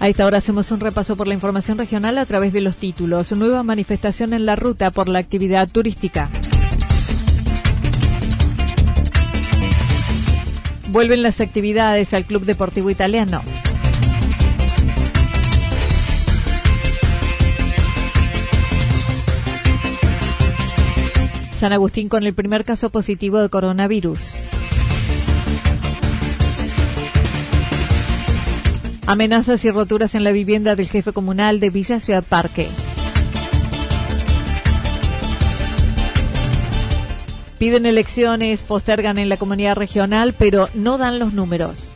A 0.00 0.08
esta 0.08 0.24
hora 0.24 0.38
hacemos 0.38 0.70
un 0.70 0.80
repaso 0.80 1.14
por 1.14 1.28
la 1.28 1.34
información 1.34 1.76
regional 1.76 2.16
a 2.16 2.24
través 2.24 2.54
de 2.54 2.62
los 2.62 2.78
títulos. 2.78 3.32
Nueva 3.32 3.62
manifestación 3.62 4.32
en 4.32 4.46
la 4.46 4.56
ruta 4.56 4.90
por 4.90 5.10
la 5.10 5.18
actividad 5.18 5.68
turística. 5.68 6.30
Vuelven 10.88 11.22
las 11.22 11.42
actividades 11.42 12.14
al 12.14 12.24
Club 12.24 12.46
Deportivo 12.46 12.88
Italiano. 12.88 13.42
San 21.60 21.74
Agustín 21.74 22.08
con 22.08 22.24
el 22.24 22.32
primer 22.32 22.64
caso 22.64 22.88
positivo 22.88 23.38
de 23.38 23.50
coronavirus. 23.50 24.49
Amenazas 29.10 29.64
y 29.64 29.72
roturas 29.72 30.14
en 30.14 30.22
la 30.22 30.30
vivienda 30.30 30.76
del 30.76 30.88
jefe 30.88 31.12
comunal 31.12 31.58
de 31.58 31.70
Villa 31.70 31.98
Ciudad 31.98 32.22
Parque. 32.22 32.68
Piden 37.58 37.86
elecciones, 37.86 38.62
postergan 38.62 39.18
en 39.18 39.28
la 39.28 39.36
comunidad 39.36 39.74
regional, 39.74 40.32
pero 40.38 40.68
no 40.74 40.96
dan 40.96 41.18
los 41.18 41.34
números. 41.34 41.92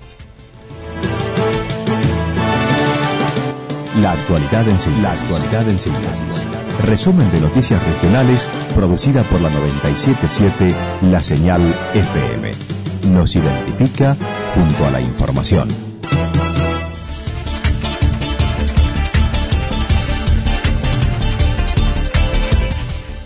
La 4.01 4.11
actualidad 4.11 4.69
en 4.69 4.81
síntesis. 4.81 5.03
La 5.05 5.13
actualidad 5.13 5.69
en 5.69 5.79
síntesis. 5.79 6.43
Resumen 6.83 7.31
de 7.31 7.41
noticias 7.43 7.81
regionales 7.81 8.45
producida 8.75 9.23
por 9.23 9.41
la 9.41 9.51
977 9.51 10.75
La 11.03 11.23
Señal 11.23 11.61
FM. 11.95 12.51
Nos 13.13 13.37
identifica 13.37 14.17
junto 14.57 14.85
a 14.85 14.91
la 14.91 15.01
información. 15.01 15.84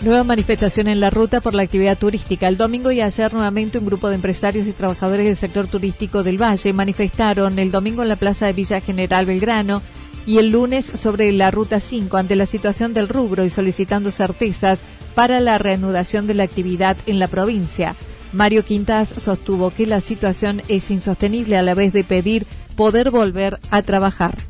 Nueva 0.00 0.22
manifestación 0.22 0.86
en 0.86 1.00
la 1.00 1.10
ruta 1.10 1.40
por 1.40 1.54
la 1.54 1.62
actividad 1.62 1.98
turística. 1.98 2.46
El 2.46 2.56
domingo 2.56 2.92
y 2.92 3.00
ayer 3.00 3.34
nuevamente 3.34 3.78
un 3.78 3.86
grupo 3.86 4.08
de 4.08 4.14
empresarios 4.14 4.68
y 4.68 4.72
trabajadores 4.72 5.26
del 5.26 5.36
sector 5.36 5.66
turístico 5.66 6.22
del 6.22 6.40
Valle 6.40 6.72
manifestaron 6.72 7.58
el 7.58 7.72
domingo 7.72 8.02
en 8.02 8.08
la 8.08 8.14
Plaza 8.14 8.46
de 8.46 8.52
Villa 8.52 8.80
General 8.80 9.26
Belgrano 9.26 9.82
y 10.24 10.38
el 10.38 10.50
lunes 10.50 10.86
sobre 10.86 11.32
la 11.32 11.50
Ruta 11.50 11.80
5 11.80 12.16
ante 12.16 12.36
la 12.36 12.46
situación 12.46 12.94
del 12.94 13.08
rubro 13.08 13.44
y 13.44 13.50
solicitando 13.50 14.12
certezas 14.12 14.78
para 15.16 15.40
la 15.40 15.58
reanudación 15.58 16.28
de 16.28 16.34
la 16.34 16.44
actividad 16.44 16.96
en 17.06 17.18
la 17.18 17.26
provincia. 17.26 17.96
Mario 18.32 18.64
Quintas 18.64 19.08
sostuvo 19.08 19.70
que 19.70 19.86
la 19.86 20.00
situación 20.00 20.62
es 20.68 20.92
insostenible 20.92 21.56
a 21.56 21.62
la 21.62 21.74
vez 21.74 21.92
de 21.92 22.04
pedir 22.04 22.46
poder 22.76 23.10
volver 23.10 23.58
a 23.72 23.82
trabajar 23.82 24.47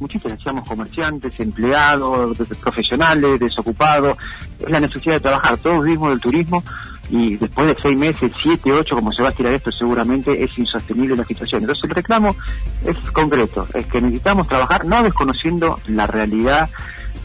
muchísimos 0.00 0.38
decíamos 0.38 0.68
comerciantes, 0.68 1.38
empleados, 1.40 2.38
profesionales, 2.62 3.40
desocupados, 3.40 4.16
es 4.58 4.70
la 4.70 4.80
necesidad 4.80 5.14
de 5.14 5.20
trabajar, 5.20 5.56
todos 5.58 5.84
vivimos 5.84 6.10
del 6.10 6.20
turismo 6.20 6.62
y 7.10 7.36
después 7.36 7.66
de 7.66 7.76
seis 7.80 7.98
meses, 7.98 8.32
siete, 8.42 8.72
ocho, 8.72 8.94
como 8.94 9.12
se 9.12 9.22
va 9.22 9.30
a 9.30 9.32
tirar 9.32 9.52
esto, 9.52 9.72
seguramente 9.72 10.42
es 10.42 10.56
insostenible 10.58 11.16
la 11.16 11.24
situación. 11.24 11.62
Entonces 11.62 11.84
el 11.84 11.90
reclamo 11.90 12.36
es 12.84 12.96
concreto, 13.12 13.66
es 13.74 13.86
que 13.86 14.00
necesitamos 14.00 14.46
trabajar 14.46 14.84
no 14.84 15.02
desconociendo 15.02 15.80
la 15.86 16.06
realidad 16.06 16.68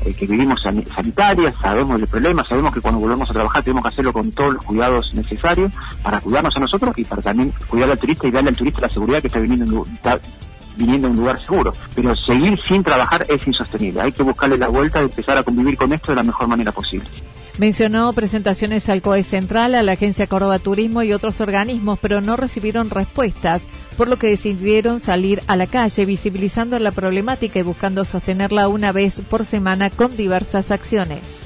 eh, 0.05 0.13
que 0.13 0.25
vivimos 0.25 0.61
sanitaria, 0.61 1.53
sabemos 1.61 2.01
el 2.01 2.07
problema, 2.07 2.43
sabemos 2.43 2.73
que 2.73 2.81
cuando 2.81 2.99
volvemos 2.99 3.29
a 3.29 3.33
trabajar 3.33 3.63
tenemos 3.63 3.83
que 3.83 3.89
hacerlo 3.89 4.11
con 4.11 4.31
todos 4.31 4.55
los 4.55 4.63
cuidados 4.63 5.13
necesarios 5.13 5.71
para 6.01 6.19
cuidarnos 6.19 6.55
a 6.57 6.59
nosotros 6.59 6.93
y 6.97 7.03
para 7.05 7.21
también 7.21 7.53
cuidar 7.67 7.89
al 7.89 7.97
turista 7.97 8.27
y 8.27 8.31
darle 8.31 8.49
al 8.49 8.55
turista 8.55 8.81
la 8.81 8.89
seguridad 8.89 9.21
que 9.21 9.27
está 9.27 9.39
viniendo, 9.39 9.85
viniendo 10.75 11.07
a 11.07 11.11
un 11.11 11.17
lugar 11.17 11.39
seguro. 11.39 11.71
Pero 11.95 12.15
seguir 12.15 12.59
sin 12.67 12.83
trabajar 12.83 13.25
es 13.29 13.45
insostenible. 13.45 14.01
Hay 14.01 14.11
que 14.11 14.23
buscarle 14.23 14.57
la 14.57 14.67
vuelta 14.67 14.99
de 14.99 15.05
empezar 15.05 15.37
a 15.37 15.43
convivir 15.43 15.77
con 15.77 15.93
esto 15.93 16.11
de 16.11 16.15
la 16.17 16.23
mejor 16.23 16.47
manera 16.47 16.71
posible. 16.71 17.07
Mencionó 17.59 18.11
presentaciones 18.13 18.89
al 18.89 19.03
COE 19.03 19.23
Central, 19.23 19.75
a 19.75 19.83
la 19.83 19.91
Agencia 19.91 20.25
Córdoba 20.25 20.57
Turismo 20.57 21.03
y 21.03 21.13
otros 21.13 21.39
organismos, 21.39 21.99
pero 22.01 22.19
no 22.19 22.35
recibieron 22.35 22.89
respuestas, 22.89 23.61
por 23.95 24.07
lo 24.07 24.17
que 24.17 24.27
decidieron 24.27 25.01
salir 25.01 25.43
a 25.45 25.55
la 25.55 25.67
calle 25.67 26.05
visibilizando 26.05 26.79
la 26.79 26.91
problemática 26.91 27.59
y 27.59 27.63
buscando 27.63 28.05
sostenerla 28.05 28.67
una 28.67 28.91
vez 28.91 29.21
por 29.29 29.45
semana 29.45 29.91
con 29.91 30.17
diversas 30.17 30.71
acciones 30.71 31.42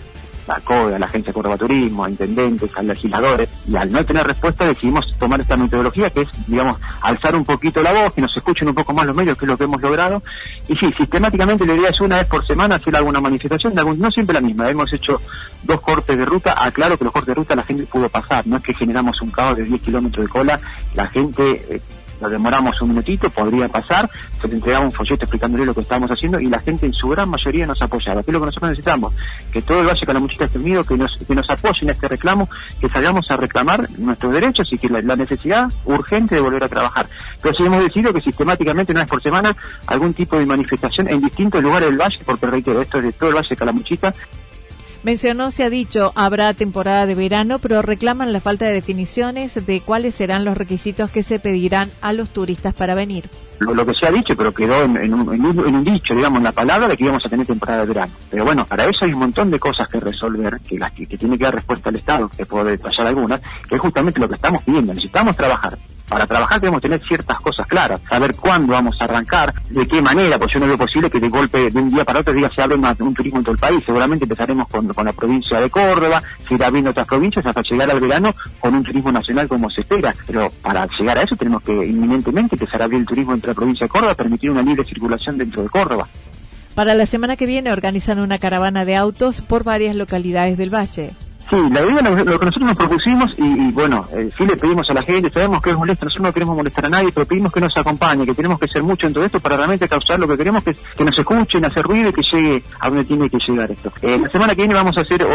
a 0.49 0.59
CODE, 0.61 0.95
a 0.95 0.99
la 0.99 1.05
Agencia 1.05 1.31
de 1.31 1.33
Córdoba 1.33 1.57
Turismo, 1.57 2.05
a 2.05 2.09
intendentes, 2.09 2.71
a 2.75 2.83
legisladores, 2.83 3.49
y 3.67 3.75
al 3.75 3.91
no 3.91 4.05
tener 4.05 4.25
respuesta 4.25 4.65
decidimos 4.65 5.17
tomar 5.17 5.41
esta 5.41 5.57
metodología 5.57 6.09
que 6.09 6.21
es, 6.21 6.27
digamos, 6.47 6.77
alzar 7.01 7.35
un 7.35 7.43
poquito 7.43 7.81
la 7.81 7.93
voz, 7.93 8.13
que 8.13 8.21
nos 8.21 8.35
escuchen 8.35 8.67
un 8.67 8.75
poco 8.75 8.93
más 8.93 9.05
los 9.05 9.15
medios, 9.15 9.37
que 9.37 9.45
es 9.45 9.49
lo 9.49 9.57
que 9.57 9.65
hemos 9.65 9.81
logrado. 9.81 10.21
Y 10.67 10.75
sí, 10.75 10.93
sistemáticamente 10.97 11.65
la 11.65 11.75
idea 11.75 11.89
es 11.89 12.01
una 12.01 12.17
vez 12.17 12.27
por 12.27 12.45
semana 12.45 12.75
hacer 12.75 12.95
alguna 12.95 13.21
manifestación, 13.21 13.73
no 13.97 14.11
siempre 14.11 14.33
la 14.33 14.41
misma, 14.41 14.69
hemos 14.69 14.91
hecho 14.93 15.21
dos 15.63 15.81
cortes 15.81 16.17
de 16.17 16.25
ruta, 16.25 16.55
aclaro 16.57 16.97
que 16.97 17.05
los 17.05 17.13
cortes 17.13 17.27
de 17.27 17.35
ruta 17.35 17.55
la 17.55 17.63
gente 17.63 17.85
pudo 17.85 18.09
pasar, 18.09 18.45
no 18.47 18.57
es 18.57 18.63
que 18.63 18.73
generamos 18.73 19.21
un 19.21 19.31
caos 19.31 19.57
de 19.57 19.63
10 19.63 19.81
kilómetros 19.81 20.25
de 20.25 20.29
cola, 20.29 20.59
la 20.93 21.07
gente... 21.07 21.65
Eh, 21.69 21.81
nos 22.21 22.31
demoramos 22.31 22.81
un 22.81 22.89
minutito, 22.89 23.29
podría 23.29 23.67
pasar, 23.67 24.09
se 24.39 24.47
le 24.47 24.55
entregaba 24.55 24.85
un 24.85 24.91
folleto 24.91 25.25
explicándole 25.25 25.65
lo 25.65 25.73
que 25.73 25.81
estábamos 25.81 26.11
haciendo 26.11 26.39
y 26.39 26.47
la 26.47 26.59
gente 26.59 26.85
en 26.85 26.93
su 26.93 27.09
gran 27.09 27.29
mayoría 27.29 27.65
nos 27.65 27.81
apoyaba. 27.81 28.23
¿Qué 28.23 28.31
es 28.31 28.33
lo 28.33 28.39
que 28.39 28.45
nosotros 28.47 28.69
necesitamos? 28.69 29.13
Que 29.51 29.61
todo 29.61 29.81
el 29.81 29.87
Valle 29.87 30.05
Calamuchita 30.05 30.45
esté 30.45 30.59
unido, 30.59 30.83
que 30.83 30.97
nos, 30.97 31.17
que 31.17 31.35
nos 31.35 31.49
apoyen 31.49 31.89
en 31.89 31.89
este 31.89 32.07
reclamo, 32.07 32.49
que 32.79 32.89
salgamos 32.89 33.29
a 33.31 33.37
reclamar 33.37 33.87
nuestros 33.97 34.33
derechos 34.33 34.67
y 34.71 34.77
que 34.77 34.89
la, 34.89 35.15
necesidad 35.17 35.71
urgente 35.85 36.35
de 36.35 36.41
volver 36.41 36.63
a 36.63 36.69
trabajar. 36.69 37.07
Sí 37.57 37.63
hemos 37.63 37.83
decidido 37.83 38.13
que 38.13 38.21
sistemáticamente, 38.21 38.91
una 38.91 39.01
vez 39.01 39.09
por 39.09 39.23
semana, 39.23 39.55
algún 39.87 40.13
tipo 40.13 40.37
de 40.37 40.45
manifestación 40.45 41.09
en 41.09 41.21
distintos 41.21 41.63
lugares 41.63 41.89
del 41.89 41.97
Valle, 41.97 42.19
porque 42.25 42.45
reitero, 42.45 42.81
esto 42.81 42.97
es 42.99 43.05
de 43.05 43.11
todo 43.13 43.29
el 43.29 43.35
Valle 43.35 43.55
Calamuchita, 43.55 44.13
Mencionó, 45.07 45.51
se 45.51 45.63
ha 45.63 45.69
dicho, 45.69 46.11
habrá 46.15 46.53
temporada 46.53 47.05
de 47.05 47.15
verano, 47.15 47.59
pero 47.59 47.81
reclaman 47.81 48.33
la 48.33 48.41
falta 48.41 48.65
de 48.65 48.73
definiciones 48.73 49.55
de 49.55 49.79
cuáles 49.79 50.15
serán 50.15 50.43
los 50.43 50.57
requisitos 50.57 51.09
que 51.11 51.23
se 51.23 51.39
pedirán 51.39 51.89
a 52.01 52.11
los 52.11 52.29
turistas 52.31 52.73
para 52.73 52.93
venir. 52.93 53.29
Lo, 53.59 53.85
que 53.85 53.93
se 53.93 54.05
ha 54.05 54.11
dicho, 54.11 54.35
pero 54.35 54.53
quedó 54.53 54.83
en, 54.83 55.13
un, 55.13 55.83
dicho, 55.85 56.13
digamos, 56.13 56.39
en 56.39 56.43
la 56.43 56.51
palabra 56.51 56.89
de 56.89 56.97
que 56.97 57.05
íbamos 57.05 57.25
a 57.25 57.29
tener 57.29 57.47
temporada 57.47 57.83
de 57.83 57.87
verano. 57.87 58.11
Pero 58.29 58.43
bueno, 58.43 58.65
para 58.65 58.83
eso 58.83 59.05
hay 59.05 59.13
un 59.13 59.19
montón 59.19 59.49
de 59.49 59.57
cosas 59.57 59.87
que 59.87 59.97
resolver, 59.97 60.59
que, 60.67 60.77
las, 60.77 60.91
que, 60.91 61.05
tiene 61.05 61.37
que 61.37 61.45
dar 61.45 61.55
respuesta 61.55 61.87
al 61.87 61.95
Estado, 61.95 62.27
que 62.27 62.45
puedo 62.45 62.65
detallar 62.65 63.07
algunas, 63.07 63.39
que 63.39 63.75
es 63.75 63.79
justamente 63.79 64.19
lo 64.19 64.27
que 64.27 64.35
estamos 64.35 64.61
pidiendo. 64.63 64.93
Necesitamos 64.93 65.37
trabajar, 65.37 65.77
para 66.07 66.25
trabajar 66.25 66.59
tenemos 66.59 66.79
que 66.79 66.89
tener 66.89 67.07
ciertas 67.07 67.37
cosas 67.41 67.67
claras, 67.67 67.99
saber 68.09 68.35
cuándo 68.35 68.73
vamos 68.73 68.95
a 68.99 69.03
arrancar, 69.03 69.53
de 69.69 69.87
qué 69.87 70.01
manera, 70.01 70.37
pues 70.37 70.53
yo 70.53 70.59
no 70.59 70.67
veo 70.67 70.77
posible 70.77 71.09
que 71.09 71.19
de 71.19 71.29
golpe 71.29 71.69
de 71.69 71.79
un 71.79 71.89
día 71.89 72.05
para 72.05 72.19
otro 72.19 72.33
día 72.33 72.49
se 72.53 72.61
hable 72.61 72.77
más 72.77 72.99
un 72.99 73.13
turismo 73.13 73.39
en 73.39 73.43
todo 73.43 73.53
el 73.53 73.59
país, 73.59 73.83
seguramente 73.85 74.25
empezaremos 74.25 74.67
con, 74.67 74.87
con 74.87 75.05
la 75.05 75.13
provincia 75.13 75.59
de 75.59 75.69
Córdoba, 75.69 76.21
se 76.47 76.55
irá 76.55 76.69
viendo 76.69 76.91
otras 76.91 77.07
provincias 77.07 77.45
hasta 77.45 77.61
llegar 77.61 77.91
al 77.91 77.99
verano 77.99 78.33
con 78.59 78.75
un 78.75 78.83
turismo 78.83 79.11
nacional 79.11 79.47
como 79.47 79.69
se 79.69 79.81
espera, 79.81 80.13
pero 80.25 80.51
para 80.61 80.87
llegar 80.99 81.17
a 81.17 81.23
eso 81.23 81.35
tenemos 81.35 81.61
que 81.63 81.73
inminentemente 81.73 82.55
empezar 82.55 82.81
a 82.81 82.85
abrir 82.85 83.01
el 83.01 83.05
turismo 83.05 83.33
entre 83.33 83.49
la 83.49 83.55
provincia 83.55 83.85
de 83.85 83.89
Córdoba, 83.89 84.15
permitir 84.15 84.49
una 84.51 84.61
libre 84.61 84.83
circulación 84.83 85.37
dentro 85.37 85.63
de 85.63 85.69
Córdoba. 85.69 86.07
Para 86.75 86.93
la 86.93 87.07
semana 87.07 87.37
que 87.37 87.47
viene 87.47 87.71
organizan 87.71 88.19
una 88.19 88.37
caravana 88.37 88.85
de 88.85 88.95
autos 88.95 89.41
por 89.41 89.63
varias 89.63 89.95
localidades 89.95 90.57
del 90.57 90.73
valle. 90.73 91.11
Sí, 91.49 91.55
la 91.71 91.81
idea 91.81 92.01
lo, 92.01 92.15
lo 92.25 92.39
que 92.39 92.45
nosotros 92.45 92.67
nos 92.67 92.75
propusimos 92.75 93.33
y, 93.37 93.71
bueno, 93.71 94.05
eh, 94.13 94.29
sí 94.37 94.45
le 94.45 94.57
pedimos 94.57 94.89
a 94.89 94.93
la 94.93 95.01
gente, 95.03 95.31
sabemos 95.31 95.61
que 95.61 95.69
es 95.69 95.77
molesto, 95.77 96.03
nosotros 96.03 96.27
no 96.27 96.33
queremos 96.33 96.57
molestar 96.57 96.85
a 96.87 96.89
nadie, 96.89 97.09
pero 97.13 97.25
pedimos 97.25 97.53
que 97.53 97.61
nos 97.61 97.71
acompañe, 97.77 98.25
que 98.25 98.33
tenemos 98.33 98.59
que 98.59 98.67
ser 98.67 98.83
mucho 98.83 99.07
en 99.07 99.13
todo 99.13 99.23
esto 99.23 99.39
para 99.39 99.55
realmente 99.55 99.87
causar 99.87 100.19
lo 100.19 100.27
que 100.27 100.35
queremos, 100.35 100.61
que 100.61 101.05
nos 101.05 101.17
escuchen, 101.17 101.63
hacer 101.63 101.83
ruido 101.83 102.09
y 102.09 102.13
que 102.13 102.21
llegue 102.21 102.63
a 102.81 102.89
donde 102.89 103.05
tiene 103.05 103.29
que 103.29 103.37
llegar 103.37 103.71
esto. 103.71 103.93
Eh, 104.01 104.19
la 104.21 104.29
semana 104.29 104.55
que 104.55 104.63
viene 104.63 104.73
vamos 104.73 104.97
a 104.97 105.01
hacer, 105.01 105.25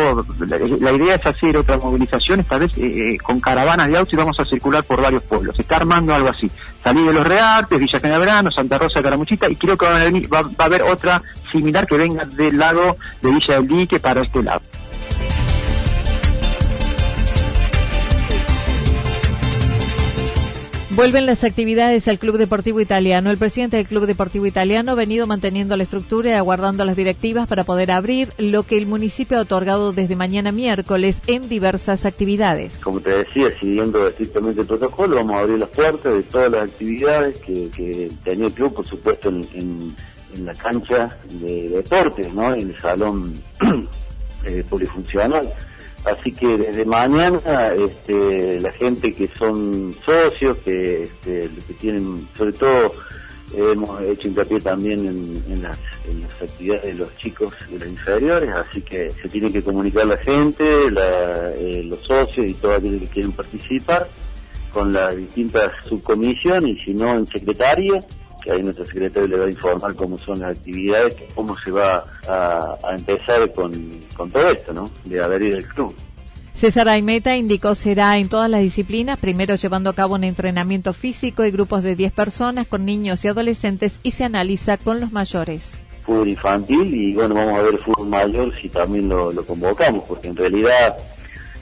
la, 0.80 0.92
idea 0.92 1.14
es 1.14 1.24
hacer 1.24 1.56
otra 1.56 1.78
movilización, 1.78 2.40
esta 2.40 2.58
vez 2.58 2.72
eh, 2.76 3.16
con 3.22 3.40
caravanas 3.40 3.88
de 3.88 3.96
autos 3.96 4.12
y 4.12 4.16
vamos 4.16 4.38
a 4.38 4.44
circular 4.44 4.84
por 4.84 5.00
varios 5.00 5.22
pueblos. 5.22 5.56
Se 5.56 5.62
está 5.62 5.76
armando 5.76 6.14
algo 6.14 6.28
así. 6.28 6.50
Salir 6.84 7.06
de 7.06 7.12
los 7.14 7.26
Reartes, 7.26 7.78
Villa 7.78 8.00
General 8.00 8.50
Santa 8.54 8.76
Rosa, 8.76 9.02
Caramuchita 9.02 9.48
y 9.48 9.56
creo 9.56 9.78
que 9.78 9.86
va 9.86 9.96
a, 9.96 10.04
venir, 10.04 10.30
va, 10.32 10.42
va 10.42 10.50
a 10.58 10.64
haber 10.64 10.82
otra 10.82 11.22
similar 11.50 11.86
que 11.86 11.96
venga 11.96 12.26
del 12.26 12.58
lado 12.58 12.98
de 13.22 13.30
Villa 13.30 13.54
del 13.54 13.68
Dique 13.68 13.98
para 13.98 14.20
este 14.20 14.42
lado. 14.42 14.60
Vuelven 20.94 21.24
las 21.24 21.42
actividades 21.42 22.06
al 22.06 22.18
Club 22.18 22.36
Deportivo 22.36 22.78
Italiano. 22.78 23.30
El 23.30 23.38
presidente 23.38 23.78
del 23.78 23.88
Club 23.88 24.04
Deportivo 24.04 24.44
Italiano 24.44 24.92
ha 24.92 24.94
venido 24.94 25.26
manteniendo 25.26 25.74
la 25.74 25.84
estructura 25.84 26.28
y 26.28 26.32
aguardando 26.34 26.84
las 26.84 26.96
directivas 26.96 27.48
para 27.48 27.64
poder 27.64 27.90
abrir 27.90 28.34
lo 28.36 28.64
que 28.64 28.76
el 28.76 28.86
municipio 28.86 29.38
ha 29.38 29.40
otorgado 29.40 29.92
desde 29.94 30.16
mañana 30.16 30.52
miércoles 30.52 31.22
en 31.26 31.48
diversas 31.48 32.04
actividades. 32.04 32.76
Como 32.76 33.00
te 33.00 33.08
decía, 33.08 33.48
siguiendo 33.58 34.06
estrictamente 34.06 34.60
el 34.60 34.66
protocolo, 34.66 35.16
vamos 35.16 35.36
a 35.36 35.40
abrir 35.40 35.60
las 35.60 35.70
puertas 35.70 36.12
de 36.12 36.22
todas 36.24 36.52
las 36.52 36.64
actividades 36.64 37.38
que, 37.38 38.10
tenía 38.22 38.48
el 38.48 38.52
club, 38.52 38.74
por 38.74 38.86
supuesto, 38.86 39.30
en, 39.30 39.96
la 40.44 40.52
cancha 40.52 41.08
de 41.40 41.70
deportes, 41.70 42.32
¿no? 42.34 42.52
en 42.52 42.70
el 42.70 42.78
salón 42.78 43.40
eh, 44.44 44.62
polifuncional 44.68 45.50
Así 46.04 46.32
que 46.32 46.58
desde 46.58 46.84
mañana 46.84 47.72
este, 47.74 48.60
la 48.60 48.72
gente 48.72 49.14
que 49.14 49.28
son 49.28 49.94
socios, 50.04 50.58
que, 50.64 51.04
este, 51.04 51.48
que 51.66 51.74
tienen, 51.74 52.26
sobre 52.36 52.52
todo 52.52 52.92
hemos 53.54 54.00
hecho 54.02 54.28
hincapié 54.28 54.60
también 54.60 55.06
en, 55.48 55.62
las, 55.62 55.78
actividades 56.40 56.84
de 56.84 56.94
los 56.94 57.16
chicos 57.18 57.54
de 57.70 57.78
las 57.78 57.88
inferiores, 57.88 58.50
así 58.50 58.80
que 58.80 59.10
se 59.10 59.28
tiene 59.28 59.52
que 59.52 59.62
comunicar 59.62 60.06
la 60.06 60.16
gente, 60.16 60.64
eh, 60.64 61.82
los 61.84 62.00
socios 62.00 62.46
y 62.46 62.54
todos 62.54 62.78
aquellos 62.78 63.00
que 63.02 63.08
quieren 63.08 63.32
participar 63.32 64.08
con 64.72 64.92
las 64.92 65.14
distintas 65.16 65.70
subcomisiones 65.84 66.78
y 66.78 66.80
si 66.80 66.94
no 66.94 67.14
en 67.14 67.26
secretaria 67.26 68.00
que 68.42 68.52
ahí 68.52 68.62
nuestro 68.62 68.84
secretario 68.86 69.28
le 69.28 69.38
va 69.38 69.44
a 69.46 69.50
informar 69.50 69.94
cómo 69.94 70.18
son 70.18 70.40
las 70.40 70.56
actividades, 70.56 71.16
cómo 71.34 71.56
se 71.58 71.70
va 71.70 72.04
a, 72.28 72.76
empezar 72.96 73.52
con, 73.52 73.72
todo 74.16 74.50
esto, 74.50 74.72
¿no? 74.72 74.90
De 75.04 75.20
adherir 75.20 75.56
al 75.56 75.66
club. 75.66 75.94
César 76.54 76.88
Aimeta 76.88 77.36
indicó 77.36 77.74
será 77.74 78.18
en 78.18 78.28
todas 78.28 78.48
las 78.48 78.62
disciplinas, 78.62 79.18
primero 79.18 79.56
llevando 79.56 79.90
a 79.90 79.94
cabo 79.94 80.14
un 80.14 80.24
entrenamiento 80.24 80.92
físico 80.92 81.44
y 81.44 81.50
grupos 81.50 81.82
de 81.82 81.96
10 81.96 82.12
personas 82.12 82.68
con 82.68 82.84
niños 82.84 83.24
y 83.24 83.28
adolescentes 83.28 83.98
y 84.02 84.12
se 84.12 84.24
analiza 84.24 84.76
con 84.76 85.00
los 85.00 85.10
mayores. 85.10 85.80
Fútbol 86.04 86.28
infantil 86.28 86.94
y 86.94 87.14
bueno, 87.14 87.34
vamos 87.34 87.58
a 87.58 87.62
ver 87.62 87.78
fútbol 87.78 88.08
mayor 88.08 88.54
si 88.56 88.68
también 88.68 89.08
lo, 89.08 89.32
lo 89.32 89.44
convocamos, 89.44 90.04
porque 90.06 90.28
en 90.28 90.36
realidad 90.36 90.96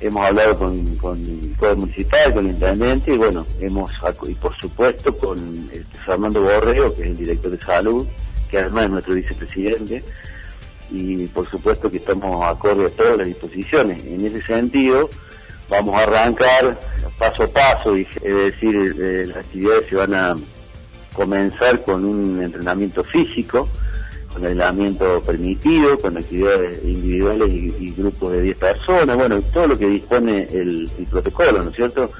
hemos 0.01 0.27
hablado 0.27 0.57
con, 0.59 0.97
con 0.97 1.19
el 1.19 1.55
Poder 1.59 1.77
Municipal, 1.77 2.35
con 2.35 2.47
el 2.47 2.53
Intendente, 2.53 3.15
y 3.15 3.19
bueno, 3.19 3.47
hemos, 3.61 3.91
y 4.27 4.35
por 4.35 4.55
supuesto 4.57 5.17
con 5.17 5.39
este, 5.73 5.99
Fernando 6.05 6.43
Borreo, 6.43 6.95
que 6.95 7.03
es 7.03 7.09
el 7.09 7.17
director 7.17 7.51
de 7.51 7.63
salud, 7.63 8.07
que 8.51 8.59
además 8.59 8.85
es 8.85 8.91
nuestro 8.91 9.15
vicepresidente, 9.15 10.05
y 10.91 11.27
por 11.29 11.49
supuesto 11.49 11.91
que 11.91 11.99
estamos 11.99 12.45
acorde 12.45 12.87
a 12.87 12.91
todas 12.91 13.19
las 13.19 13.27
disposiciones. 13.27 14.03
En 14.05 14.27
ese 14.27 14.43
sentido, 14.43 15.11
vamos 15.69 15.95
a 15.95 16.03
arrancar 16.03 16.81
paso 17.19 17.45
a 17.45 17.49
paso, 17.49 17.95
es 17.95 18.09
decir, 18.23 18.97
eh, 18.99 19.25
las 19.27 19.37
actividades 19.39 19.87
se 19.87 19.97
van 19.97 20.15
a 20.15 20.37
comenzar 21.13 21.83
con 21.85 22.05
un 22.05 22.43
entrenamiento 22.43 23.05
físico, 23.05 23.69
con 24.33 24.45
aislamiento 24.47 25.23
permitido, 25.23 25.99
con 25.99 26.17
actividades 26.17 26.81
individuales 26.85 27.53
y, 27.53 27.93
grupos 27.97 28.33
de 28.33 28.43
10 28.43 28.57
personas, 28.57 29.17
bueno, 29.17 29.41
todo 29.53 29.69
lo 29.69 29.79
que 29.79 29.89
dispone 29.89 30.47
el, 30.51 30.89
protocolo, 31.11 31.63
¿no 31.63 31.71
es 31.71 31.77
cierto? 31.77 32.11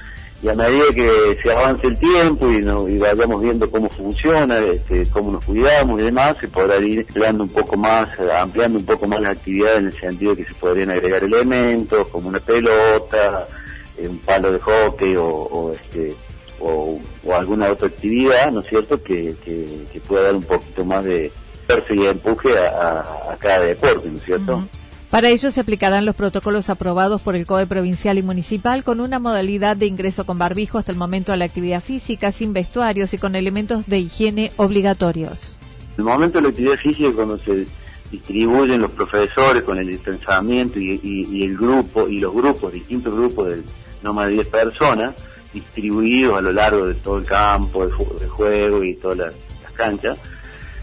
Y 0.43 0.49
a 0.49 0.55
medida 0.55 0.85
que 0.95 1.39
se 1.43 1.53
avance 1.53 1.87
el 1.87 1.99
tiempo 1.99 2.51
y, 2.51 2.99
vayamos 2.99 3.43
viendo 3.43 3.71
cómo 3.71 3.89
funciona, 3.91 4.59
este, 4.59 5.07
cómo 5.11 5.33
nos 5.33 5.45
cuidamos 5.45 6.01
y 6.01 6.05
demás, 6.05 6.37
se 6.41 6.49
podrá 6.49 6.79
ir 6.79 7.01
ampliando 7.01 7.45
un 7.45 7.51
poco 7.51 7.77
más, 7.77 8.09
ampliando 8.41 8.79
un 8.79 8.87
poco 8.87 9.07
más 9.07 9.21
las 9.21 9.37
actividades 9.37 9.79
en 9.79 9.87
el 9.87 10.01
sentido 10.01 10.35
de 10.35 10.45
que 10.45 10.53
se 10.53 10.59
podrían 10.59 10.91
agregar 10.91 11.23
elementos 11.23 12.09
como 12.09 12.29
una 12.29 12.41
pelota, 12.41 13.47
eh, 13.99 14.09
un 14.09 14.19
palo 14.19 14.51
de 14.51 14.59
hockey 14.59 15.15
o, 15.17 15.73
este 15.73 16.15
o, 16.59 17.01
alguna 17.33 17.71
otra 17.71 17.87
actividad, 17.87 18.51
¿no 18.51 18.61
es 18.61 18.67
cierto?, 18.67 19.01
que 19.03 19.35
pueda 20.09 20.25
dar 20.25 20.35
un 20.35 20.43
poquito 20.43 20.85
más 20.85 21.05
de, 21.05 21.31
y 21.91 22.07
empuje 22.07 22.57
a, 22.59 23.37
cada 23.39 23.61
deporte, 23.61 24.09
¿no 24.11 24.19
es 24.19 24.25
cierto? 24.25 24.65
Para 25.11 25.29
ello 25.29 25.51
se 25.51 25.61
aplicarán 25.61 26.07
los 26.07 26.15
protocolos 26.15 26.71
aprobados 26.71 27.21
por 27.21 27.35
el 27.35 27.47
COE 27.47 27.67
provincial 27.67 28.17
y 28.19 28.23
municipal 28.23 28.85
con 28.85 29.01
una 29.01 29.19
modalidad 29.19 29.77
de 29.77 29.87
ingreso 29.87 30.25
con 30.25 30.39
barbijo 30.39 30.79
hasta 30.79 30.93
el 30.93 30.99
momento 30.99 31.33
a 31.33 31.37
la 31.37 31.47
actividad 31.47 31.83
física, 31.83 32.31
sin 32.31 32.53
vestuarios 32.53 33.13
y 33.13 33.19
con 33.19 33.35
elementos 33.35 33.87
de 33.87 33.99
higiene 33.99 34.53
obligatorios. 34.57 35.59
El 35.99 36.05
momento 36.05 36.39
de 36.39 36.43
la 36.43 36.49
actividad 36.51 36.77
física 36.77 37.11
cuando 37.13 37.39
se 37.39 37.67
distribuyen 38.11 38.81
los 38.81 38.93
profesores 38.93 39.63
con 39.65 39.79
el 39.79 39.89
distanciamiento 39.89 40.79
y, 40.79 41.43
el 41.45 41.57
grupo 41.57 42.09
y 42.09 42.21
los 42.21 42.33
grupos, 42.33 42.73
distintos 42.73 43.15
grupos 43.15 43.49
de 43.49 43.63
no 44.03 44.13
más 44.13 44.29
de 44.29 44.35
10 44.35 44.47
personas, 44.47 45.15
distribuidos 45.53 46.39
a 46.39 46.41
lo 46.41 46.53
largo 46.53 46.87
de 46.87 46.95
todo 46.95 47.19
el 47.19 47.27
campo 47.27 47.87
de, 47.87 47.93
juego 48.29 48.85
y 48.85 48.95
todas 48.95 49.19
las 49.19 49.35
canchas, 49.75 50.19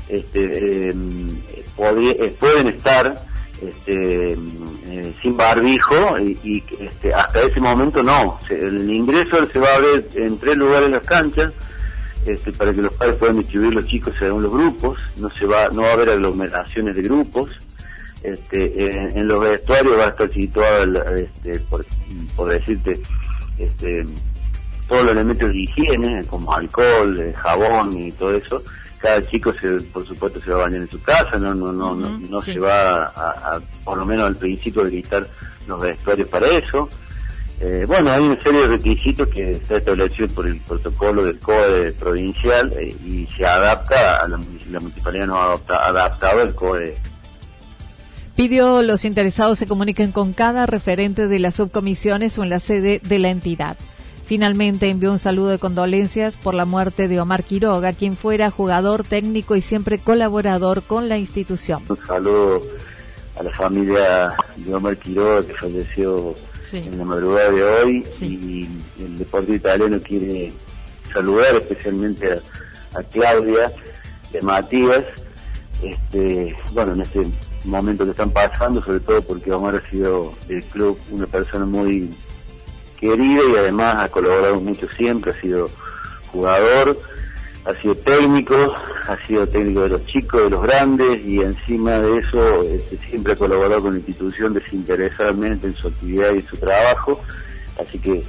este, 0.09 0.89
em, 0.89 1.41
eh, 1.49 2.35
pueden 2.39 2.67
estar 2.67 3.25
este, 3.61 4.33
eh, 4.33 5.13
sin 5.21 5.35
barbijo 5.35 6.19
y, 6.19 6.63
este, 6.79 7.13
hasta 7.13 7.41
ese 7.41 7.59
momento 7.59 8.03
no. 8.03 8.39
el 8.49 8.89
ingreso 8.89 9.47
se 9.51 9.59
va 9.59 9.73
a 9.75 9.79
ver 9.79 10.07
en 10.15 10.37
tres 10.37 10.55
lugares 10.57 10.89
las 10.91 11.03
canchas 11.03 11.53
este, 12.25 12.51
para 12.51 12.71
que 12.71 12.81
los 12.81 12.93
padres 12.93 13.15
puedan 13.15 13.39
distribuir 13.39 13.73
los 13.73 13.85
chicos 13.85 14.13
según 14.19 14.43
los 14.43 14.51
grupos. 14.51 14.99
No 15.17 15.29
se 15.31 15.45
va, 15.45 15.69
no 15.69 15.83
va 15.83 15.89
a 15.89 15.93
haber 15.93 16.09
aglomeraciones 16.09 16.95
de 16.95 17.01
grupos. 17.01 17.49
Este, 18.23 19.17
en, 19.17 19.27
los 19.27 19.39
vestuarios 19.41 19.97
va 19.97 20.05
a 20.05 20.09
estar 20.09 20.31
situado, 20.33 21.03
este, 21.15 21.59
por, 21.61 21.85
decirte, 22.49 22.99
todos 24.87 25.03
los 25.03 25.11
elementos 25.11 25.49
de 25.49 25.57
higiene, 25.57 26.23
como 26.25 26.53
alcohol, 26.53 27.17
eh, 27.19 27.33
jabón 27.35 27.97
y 27.97 28.11
todo 28.11 28.35
eso 28.35 28.63
cada 28.99 29.21
chico 29.21 29.53
se, 29.59 29.79
por 29.85 30.07
supuesto 30.07 30.41
se 30.41 30.51
va 30.51 30.57
a 30.57 30.65
bañar 30.65 30.81
en 30.81 30.89
su 30.89 31.01
casa, 31.01 31.37
no 31.37 31.53
no 31.53 31.71
no 31.71 31.95
no, 31.95 32.41
se 32.41 32.59
va 32.59 33.05
a, 33.05 33.61
por 33.83 33.97
lo 33.97 34.05
menos 34.05 34.27
al 34.27 34.35
principio 34.35 34.83
de 34.83 34.91
quitar 34.91 35.27
los 35.67 35.81
vestuarios 35.81 36.27
para 36.27 36.47
eso. 36.47 36.89
Eh, 37.59 37.85
bueno, 37.87 38.11
hay 38.11 38.21
una 38.21 38.41
serie 38.41 38.61
de 38.61 38.67
requisitos 38.67 39.27
que 39.29 39.53
está 39.53 39.77
establecido 39.77 40.27
por 40.27 40.45
el 40.45 40.59
protocolo 40.59 41.23
del 41.23 41.39
CODE 41.39 41.91
provincial 41.93 42.71
eh, 42.77 42.95
y 43.03 43.27
se 43.35 43.47
adapta 43.47 44.21
a 44.21 44.27
la, 44.27 44.37
municipalidad 44.37 45.25
no 45.25 45.41
adapta, 45.41 45.87
adaptado 45.87 46.41
al 46.41 46.53
CODE. 46.53 46.95
Pidió 48.35 48.83
los 48.83 49.05
interesados 49.05 49.57
se 49.57 49.65
comuniquen 49.65 50.11
con 50.11 50.33
cada 50.33 50.67
referente 50.67 51.27
de 51.27 51.39
las 51.39 51.55
subcomisiones 51.55 52.37
o 52.37 52.43
en 52.43 52.51
la 52.51 52.59
sede 52.59 53.01
de 53.03 53.17
la 53.17 53.29
entidad. 53.29 53.77
Finalmente 54.27 54.89
envió 54.89 55.13
un 55.13 55.19
saludo 55.19 55.47
de 55.47 55.57
condolencias 55.57 56.35
por 56.35 56.53
la 56.53 56.65
muerte 56.65 57.07
de 57.07 57.21
Omar 57.21 57.45
Quiroga, 57.45 57.93
quien 57.93 58.17
fuera 58.17 58.51
jugador 58.51 59.05
técnico 59.05 59.55
y 59.55 59.61
siempre 59.61 59.99
colaborador 59.99 60.83
con 60.83 61.07
la 61.07 61.17
institución. 61.17 61.83
Un 61.87 62.05
saludo 62.05 62.59
a 63.39 63.43
la 63.43 63.51
familia 63.51 64.35
de 64.57 64.75
Omar 64.75 64.97
Quiroga 64.97 65.47
que 65.47 65.53
falleció 65.53 66.35
en 66.73 66.97
la 66.97 67.05
madrugada 67.05 67.51
de 67.51 67.63
hoy 67.63 68.07
y 68.19 68.67
el 68.99 69.17
deporte 69.17 69.53
italiano 69.53 69.97
quiere 70.01 70.51
saludar 71.13 71.55
especialmente 71.55 72.33
a, 72.93 73.03
Claudia 73.03 73.71
de 74.33 74.41
Matías, 74.41 75.05
este, 75.81 76.53
bueno, 76.73 76.95
en 76.95 77.01
este 77.01 77.21
momento 77.63 78.03
que 78.03 78.11
están 78.11 78.31
pasando, 78.31 78.83
sobre 78.83 78.99
todo 78.99 79.21
porque 79.21 79.53
Omar 79.53 79.75
ha 79.77 79.89
sido 79.89 80.33
del 80.49 80.65
club 80.65 80.99
una 81.11 81.27
persona 81.27 81.65
muy 81.65 82.09
querido 82.99 83.49
y 83.49 83.55
además 83.55 83.97
ha 83.97 84.09
colaborado 84.09 84.59
mucho 84.59 84.87
siempre, 84.97 85.31
ha 85.31 85.41
sido 85.41 85.69
jugador, 86.31 86.97
ha 87.65 87.73
sido 87.73 87.95
técnico, 87.95 88.55
ha 89.07 89.17
sido 89.25 89.47
técnico 89.47 89.81
de 89.81 89.89
los 89.89 90.05
chicos, 90.05 90.43
de 90.43 90.49
los 90.49 90.61
grandes 90.61 91.23
y 91.25 91.41
encima 91.41 91.99
de 91.99 92.19
eso 92.19 92.63
este, 92.63 92.97
siempre 92.97 93.33
ha 93.33 93.35
colaborado 93.35 93.81
con 93.81 93.91
la 93.91 93.97
institución 93.97 94.53
desinteresadamente 94.53 95.67
en 95.67 95.75
su 95.75 95.87
actividad 95.87 96.33
y 96.33 96.41
su 96.43 96.57
trabajo. 96.57 97.19
Así 97.79 97.99
que 97.99 98.23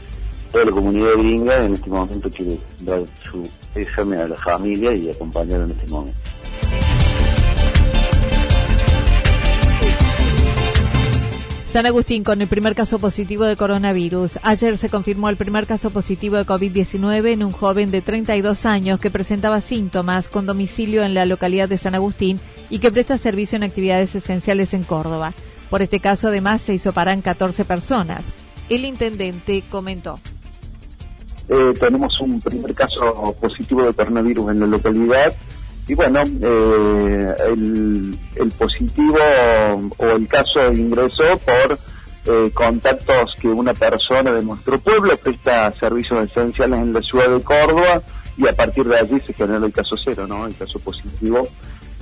toda 0.50 0.64
la 0.64 0.72
comunidad 0.72 1.12
gringa 1.14 1.64
en 1.64 1.74
este 1.74 1.88
momento 1.88 2.30
quiere 2.30 2.58
dar 2.80 3.04
su 3.30 3.48
examen 3.74 4.20
a 4.20 4.28
la 4.28 4.36
familia 4.36 4.92
y 4.92 5.10
acompañar 5.10 5.60
en 5.60 5.70
este 5.70 5.86
momento. 5.86 6.20
San 11.70 11.84
Agustín 11.84 12.24
con 12.24 12.40
el 12.40 12.48
primer 12.48 12.74
caso 12.74 12.98
positivo 12.98 13.44
de 13.44 13.54
coronavirus. 13.54 14.38
Ayer 14.42 14.78
se 14.78 14.88
confirmó 14.88 15.28
el 15.28 15.36
primer 15.36 15.66
caso 15.66 15.90
positivo 15.90 16.36
de 16.36 16.46
COVID-19 16.46 17.30
en 17.30 17.44
un 17.44 17.50
joven 17.52 17.90
de 17.90 18.00
32 18.00 18.64
años 18.64 18.98
que 18.98 19.10
presentaba 19.10 19.60
síntomas 19.60 20.28
con 20.28 20.46
domicilio 20.46 21.04
en 21.04 21.12
la 21.12 21.26
localidad 21.26 21.68
de 21.68 21.76
San 21.76 21.94
Agustín 21.94 22.40
y 22.70 22.78
que 22.78 22.90
presta 22.90 23.18
servicio 23.18 23.56
en 23.56 23.64
actividades 23.64 24.14
esenciales 24.14 24.72
en 24.72 24.82
Córdoba. 24.82 25.34
Por 25.68 25.82
este 25.82 26.00
caso 26.00 26.28
además 26.28 26.62
se 26.62 26.72
hizo 26.72 26.94
paran 26.94 27.20
14 27.20 27.66
personas. 27.66 28.24
El 28.70 28.86
intendente 28.86 29.62
comentó. 29.70 30.18
Eh, 31.50 31.74
tenemos 31.78 32.18
un 32.20 32.40
primer 32.40 32.74
caso 32.74 33.36
positivo 33.42 33.82
de 33.82 33.92
coronavirus 33.92 34.52
en 34.52 34.60
la 34.60 34.66
localidad 34.66 35.34
y 35.88 35.94
bueno, 35.94 36.22
eh, 36.22 37.34
el, 37.46 38.52
positivo 38.58 39.18
o 39.96 40.06
el 40.06 40.26
caso 40.26 40.72
ingresó 40.72 41.38
por 41.38 41.78
eh, 42.26 42.50
contactos 42.52 43.34
que 43.40 43.48
una 43.48 43.72
persona 43.72 44.30
de 44.32 44.42
nuestro 44.42 44.78
pueblo 44.78 45.16
presta 45.16 45.72
servicios 45.80 46.30
esenciales 46.30 46.78
en 46.78 46.92
la 46.92 47.00
ciudad 47.00 47.30
de 47.30 47.42
Córdoba 47.42 48.02
y 48.36 48.46
a 48.46 48.52
partir 48.54 48.84
de 48.84 48.98
allí 48.98 49.18
se 49.20 49.32
generó 49.32 49.64
el 49.64 49.72
caso 49.72 49.96
cero, 50.04 50.26
¿no? 50.26 50.46
El 50.46 50.54
caso 50.54 50.78
positivo. 50.78 51.48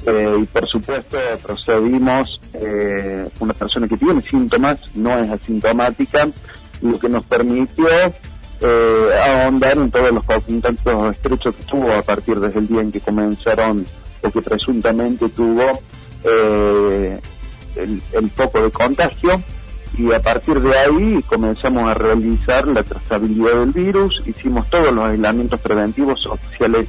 y 0.04 0.44
por 0.46 0.68
supuesto 0.68 1.16
procedimos, 1.42 2.40
una 3.40 3.54
persona 3.54 3.88
que 3.88 3.96
tiene 3.96 4.20
síntomas, 4.22 4.78
no 4.94 5.16
es 5.18 5.30
asintomática, 5.30 6.28
lo 6.82 6.98
que 6.98 7.08
nos 7.08 7.24
permitió 7.24 7.86
eh, 8.60 9.10
ahondar 9.24 9.76
en 9.76 9.90
todos 9.90 10.12
los 10.12 10.24
contactos 10.24 11.12
estrechos 11.12 11.56
que 11.56 11.64
tuvo 11.64 11.92
a 11.92 12.02
partir 12.02 12.40
desde 12.40 12.58
el 12.58 12.68
día 12.68 12.80
en 12.80 12.92
que 12.92 13.00
comenzaron 13.00 13.84
o 14.22 14.30
que 14.30 14.42
presuntamente 14.42 15.28
tuvo 15.28 15.80
eh, 16.24 17.20
el, 17.76 18.30
foco 18.30 18.62
de 18.62 18.70
contagio. 18.70 19.42
Y 19.98 20.12
a 20.12 20.20
partir 20.20 20.60
de 20.60 20.76
ahí 20.76 21.22
comenzamos 21.26 21.88
a 21.88 21.94
realizar 21.94 22.66
la 22.68 22.82
trazabilidad 22.82 23.60
del 23.60 23.70
virus, 23.70 24.22
hicimos 24.26 24.68
todos 24.68 24.92
los 24.92 25.04
aislamientos 25.04 25.58
preventivos 25.60 26.26
oficiales 26.26 26.86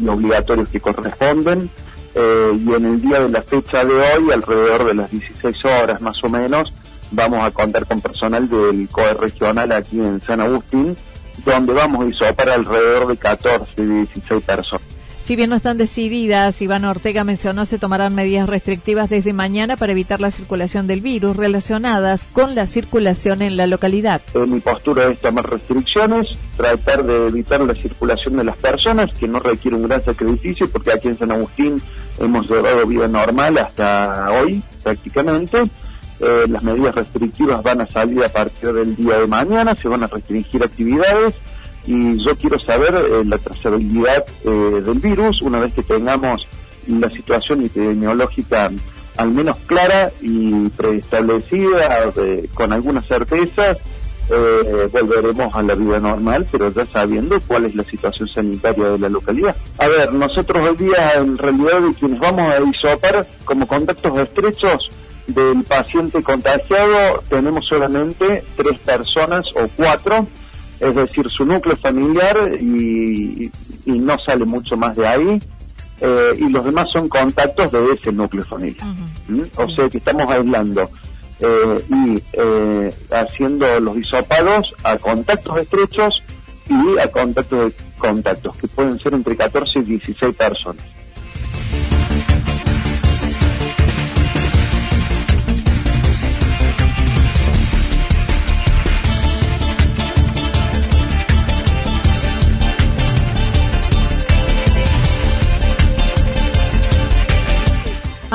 y 0.00 0.08
obligatorios 0.08 0.68
que 0.68 0.80
corresponden 0.80 1.70
eh, 2.14 2.58
y 2.58 2.72
en 2.72 2.86
el 2.86 3.00
día 3.00 3.20
de 3.20 3.28
la 3.28 3.42
fecha 3.42 3.84
de 3.84 3.94
hoy, 3.94 4.32
alrededor 4.32 4.84
de 4.84 4.94
las 4.94 5.10
16 5.10 5.64
horas 5.64 6.00
más 6.00 6.22
o 6.24 6.28
menos, 6.28 6.72
vamos 7.10 7.42
a 7.44 7.50
contar 7.50 7.86
con 7.86 8.00
personal 8.00 8.48
del 8.48 8.88
COE 8.88 9.14
regional 9.14 9.72
aquí 9.72 9.98
en 9.98 10.20
San 10.22 10.40
Agustín, 10.40 10.96
donde 11.44 11.72
vamos 11.72 12.04
a 12.04 12.08
isopar 12.08 12.50
alrededor 12.50 13.08
de 13.08 13.16
14, 13.16 13.86
16 13.86 14.44
personas. 14.44 15.00
Si 15.30 15.36
bien 15.36 15.50
no 15.50 15.54
están 15.54 15.78
decididas, 15.78 16.60
Iván 16.60 16.84
Ortega 16.84 17.22
mencionó 17.22 17.64
se 17.64 17.78
tomarán 17.78 18.16
medidas 18.16 18.48
restrictivas 18.48 19.08
desde 19.08 19.32
mañana 19.32 19.76
para 19.76 19.92
evitar 19.92 20.20
la 20.20 20.32
circulación 20.32 20.88
del 20.88 21.02
virus 21.02 21.36
relacionadas 21.36 22.24
con 22.32 22.56
la 22.56 22.66
circulación 22.66 23.40
en 23.40 23.56
la 23.56 23.68
localidad. 23.68 24.22
Eh, 24.34 24.40
mi 24.48 24.58
postura 24.58 25.06
es 25.06 25.20
tomar 25.20 25.48
restricciones, 25.48 26.26
tratar 26.56 27.04
de 27.04 27.28
evitar 27.28 27.60
la 27.60 27.74
circulación 27.74 28.38
de 28.38 28.44
las 28.44 28.56
personas, 28.56 29.12
que 29.12 29.28
no 29.28 29.38
requiere 29.38 29.76
un 29.76 29.86
gran 29.86 30.04
sacrificio, 30.04 30.68
porque 30.68 30.90
aquí 30.90 31.06
en 31.06 31.18
San 31.18 31.30
Agustín 31.30 31.80
hemos 32.18 32.50
llevado 32.50 32.84
vida 32.84 33.06
normal 33.06 33.56
hasta 33.58 34.32
hoy 34.32 34.60
prácticamente 34.82 35.62
eh, 36.22 36.44
las 36.48 36.62
medidas 36.62 36.94
restrictivas 36.94 37.62
van 37.62 37.80
a 37.80 37.88
salir 37.88 38.22
a 38.22 38.28
partir 38.28 38.74
del 38.74 38.94
día 38.94 39.18
de 39.18 39.26
mañana, 39.26 39.74
se 39.74 39.88
van 39.88 40.02
a 40.02 40.06
restringir 40.06 40.62
actividades 40.62 41.34
y 41.86 42.22
yo 42.22 42.36
quiero 42.36 42.58
saber 42.58 42.94
eh, 42.94 43.24
la 43.24 43.38
trazabilidad 43.38 44.26
eh, 44.44 44.82
del 44.84 44.98
virus 44.98 45.40
una 45.40 45.60
vez 45.60 45.72
que 45.72 45.82
tengamos 45.82 46.46
la 46.86 47.08
situación 47.08 47.64
epidemiológica 47.64 48.70
al 49.16 49.30
menos 49.30 49.56
clara 49.64 50.10
y 50.20 50.68
preestablecida 50.70 52.12
con 52.54 52.72
algunas 52.72 53.06
certezas. 53.06 53.78
volveremos 54.92 55.54
a 55.54 55.62
la 55.62 55.74
vida 55.74 56.00
normal, 56.00 56.46
pero 56.50 56.72
ya 56.72 56.86
sabiendo 56.86 57.40
cuál 57.46 57.64
es 57.64 57.74
la 57.74 57.84
situación 57.84 58.28
sanitaria 58.28 58.84
de 58.90 58.98
la 58.98 59.08
localidad. 59.08 59.56
A 59.78 59.88
ver, 59.88 60.12
nosotros 60.12 60.68
hoy 60.68 60.86
día 60.86 61.14
en 61.16 61.36
realidad 61.36 61.80
quienes 61.98 62.18
vamos 62.18 62.52
a 62.52 62.60
isopar 62.62 63.26
como 63.44 63.66
contactos 63.66 64.18
estrechos 64.18 64.90
del 65.34 65.64
paciente 65.64 66.22
contagiado 66.22 67.22
tenemos 67.28 67.66
solamente 67.66 68.44
tres 68.56 68.78
personas 68.80 69.44
o 69.54 69.68
cuatro, 69.76 70.26
es 70.78 70.94
decir, 70.94 71.26
su 71.28 71.44
núcleo 71.44 71.76
familiar 71.78 72.36
y, 72.60 73.50
no 73.86 74.18
sale 74.18 74.44
mucho 74.44 74.76
más 74.76 74.96
de 74.96 75.06
ahí. 75.06 75.40
Eh, 76.02 76.32
y 76.38 76.48
los 76.48 76.64
demás 76.64 76.90
son 76.90 77.08
contactos 77.08 77.70
de 77.70 77.92
ese 77.92 78.10
núcleo 78.10 78.44
familiar. 78.46 78.86
¿Mm? 79.28 79.42
O 79.56 79.68
sea 79.68 79.88
que 79.88 79.98
estamos 79.98 80.30
aislando 80.30 80.90
eh, 81.40 81.84
y 81.90 82.22
eh, 82.32 82.94
haciendo 83.10 83.80
los 83.80 83.98
hisopados 83.98 84.74
a 84.82 84.96
contactos 84.96 85.58
estrechos 85.58 86.22
y 86.68 86.98
a 86.98 87.10
contactos 87.10 87.66
de 87.66 87.74
contactos, 87.98 88.56
que 88.56 88.68
pueden 88.68 88.98
ser 88.98 89.14
entre 89.14 89.36
14 89.36 89.78
y 89.80 89.82
16 89.82 90.36
personas. 90.36 90.84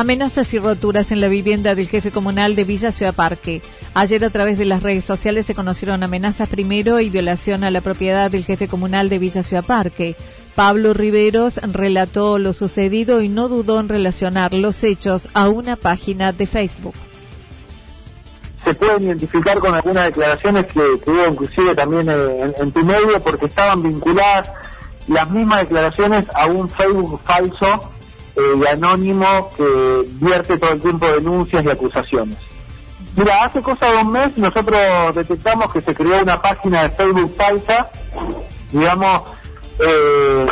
Amenazas 0.06 0.54
y 0.54 0.60
roturas 0.60 1.12
en 1.12 1.20
la 1.20 1.28
vivienda 1.28 1.74
del 1.74 1.88
jefe 1.88 2.12
comunal 2.12 2.56
de 2.56 2.64
Villa 2.64 2.92
Ciudad 2.92 3.16
Parque. 3.16 3.64
Ayer 3.96 4.24
a 4.24 4.30
través 4.30 4.60
de 4.60 4.66
las 4.66 4.84
redes 4.84 5.04
sociales 5.04 5.48
se 5.48 5.56
conocieron 5.56 6.04
amenazas 6.04 6.48
primero 6.48 7.00
y 7.00 7.10
violación 7.10 7.64
a 7.64 7.72
la 7.72 7.82
propiedad 7.82 8.30
del 8.30 8.46
jefe 8.46 8.68
comunal 8.68 9.10
de 9.10 9.18
Villa 9.18 9.42
Ciudad 9.42 9.66
Parque. 9.66 10.16
Pablo 10.54 10.94
Riveros 10.94 11.58
relató 11.58 12.38
lo 12.38 12.54
sucedido 12.54 13.20
y 13.24 13.30
no 13.30 13.48
dudó 13.48 13.80
en 13.80 13.90
relacionar 13.90 14.54
los 14.54 14.84
hechos 14.84 15.28
a 15.34 15.50
una 15.50 15.76
página 15.76 16.32
de 16.32 16.46
Facebook. 16.46 16.94
Se 18.64 18.76
pueden 18.76 19.02
identificar 19.02 19.58
con 19.58 19.74
algunas 19.74 20.06
declaraciones 20.06 20.66
que, 20.66 20.82
hubo 20.82 21.28
inclusive 21.32 21.74
también 21.74 22.08
en, 22.10 22.54
en 22.60 22.72
tu 22.72 22.86
medio 22.86 23.20
porque 23.24 23.48
estaban 23.48 23.82
vinculadas 23.82 24.52
las 25.08 25.32
mismas 25.32 25.62
declaraciones 25.62 26.26
a 26.36 26.46
un 26.46 26.70
Facebook 26.70 27.20
falso 27.24 27.95
eh, 28.36 28.70
anónimo 28.72 29.50
que 29.56 30.06
vierte 30.20 30.58
todo 30.58 30.74
el 30.74 30.82
tiempo 30.82 31.08
denuncias 31.08 31.64
y 31.64 31.70
acusaciones. 31.70 32.38
Mira, 33.16 33.46
hace 33.46 33.62
cosa 33.62 33.90
de 33.92 33.98
un 33.98 34.12
mes 34.12 34.38
nosotros 34.38 34.78
detectamos 35.16 35.72
que 35.72 35.82
se 35.82 35.96
creó 35.96 36.22
una 36.22 36.42
página 36.42 36.84
de 36.84 36.90
Facebook 36.90 37.34
falsa, 37.38 37.90
digamos, 38.72 39.22
eh, 39.80 40.46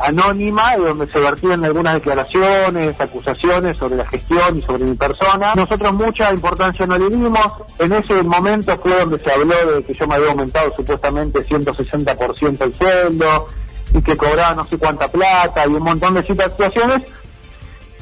anónima, 0.00 0.76
donde 0.76 1.06
se 1.06 1.18
vertían 1.18 1.64
algunas 1.64 1.94
declaraciones, 1.94 3.00
acusaciones 3.00 3.76
sobre 3.76 3.96
la 3.96 4.06
gestión 4.06 4.58
y 4.58 4.62
sobre 4.62 4.84
mi 4.84 4.94
persona. 4.94 5.54
Nosotros 5.54 5.92
mucha 5.94 6.32
importancia 6.32 6.86
no 6.86 6.98
le 6.98 7.08
dimos. 7.08 7.46
En 7.78 7.92
ese 7.92 8.22
momento 8.22 8.78
fue 8.78 8.98
donde 8.98 9.18
se 9.18 9.30
habló 9.30 9.74
de 9.74 9.82
que 9.84 9.94
yo 9.94 10.06
me 10.06 10.16
había 10.16 10.30
aumentado 10.30 10.70
supuestamente 10.76 11.44
160% 11.44 12.60
el 12.62 12.74
sueldo, 12.74 13.48
y 13.92 14.02
que 14.02 14.16
cobraba 14.16 14.54
no 14.54 14.66
sé 14.66 14.78
cuánta 14.78 15.10
plata 15.10 15.66
y 15.66 15.70
un 15.70 15.82
montón 15.82 16.14
de 16.14 16.22
situaciones. 16.22 17.02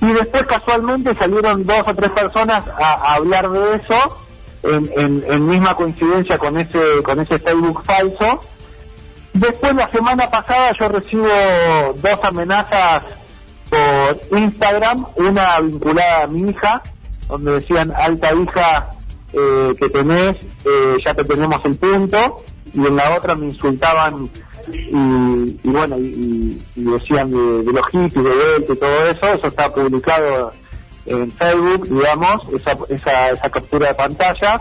Y 0.01 0.13
después 0.13 0.45
casualmente 0.45 1.15
salieron 1.15 1.65
dos 1.65 1.83
o 1.87 1.95
tres 1.95 2.11
personas 2.11 2.63
a, 2.79 3.15
hablar 3.15 3.49
de 3.51 3.77
eso, 3.77 4.19
en, 4.63 5.25
en, 5.27 5.47
misma 5.47 5.75
coincidencia 5.75 6.37
con 6.39 6.59
ese, 6.59 7.03
con 7.03 7.21
ese 7.21 7.39
Facebook 7.39 7.83
falso. 7.85 8.41
Después 9.33 9.75
la 9.75 9.91
semana 9.91 10.31
pasada 10.31 10.73
yo 10.79 10.89
recibo 10.89 11.29
dos 11.97 12.19
amenazas 12.23 13.03
por 13.71 14.39
Instagram, 14.39 15.07
una 15.17 15.61
vinculada 15.61 16.25
a 16.25 16.27
mi 16.27 16.51
hija, 16.51 16.83
donde 17.29 17.53
decían 17.53 17.93
alta 17.97 18.33
hija 18.35 18.91
eh, 19.33 19.75
que 19.79 19.89
tenés, 19.89 20.37
eh, 20.65 20.97
ya 21.05 21.15
te 21.15 21.25
tenemos 21.25 21.61
el 21.65 21.77
punto, 21.77 22.45
y 22.73 22.87
en 22.87 22.97
la 22.97 23.17
otra 23.17 23.35
me 23.35 23.47
insultaban 23.47 24.29
y, 24.73 25.59
bueno, 25.65 25.99
y, 25.99 26.59
decían 26.75 27.31
de, 27.31 27.73
los 27.73 27.87
hippies, 27.89 28.15
de 28.15 28.37
Delta 28.37 28.73
y 28.73 28.77
todo 28.77 29.11
eso, 29.11 29.35
eso 29.35 29.47
está 29.47 29.73
publicado 29.73 30.53
en 31.07 31.31
Facebook, 31.31 31.89
digamos, 31.89 32.49
esa, 32.55 32.77
esa, 32.89 33.31
esa 33.31 33.51
captura 33.51 33.89
de 33.89 33.95
pantalla. 33.95 34.61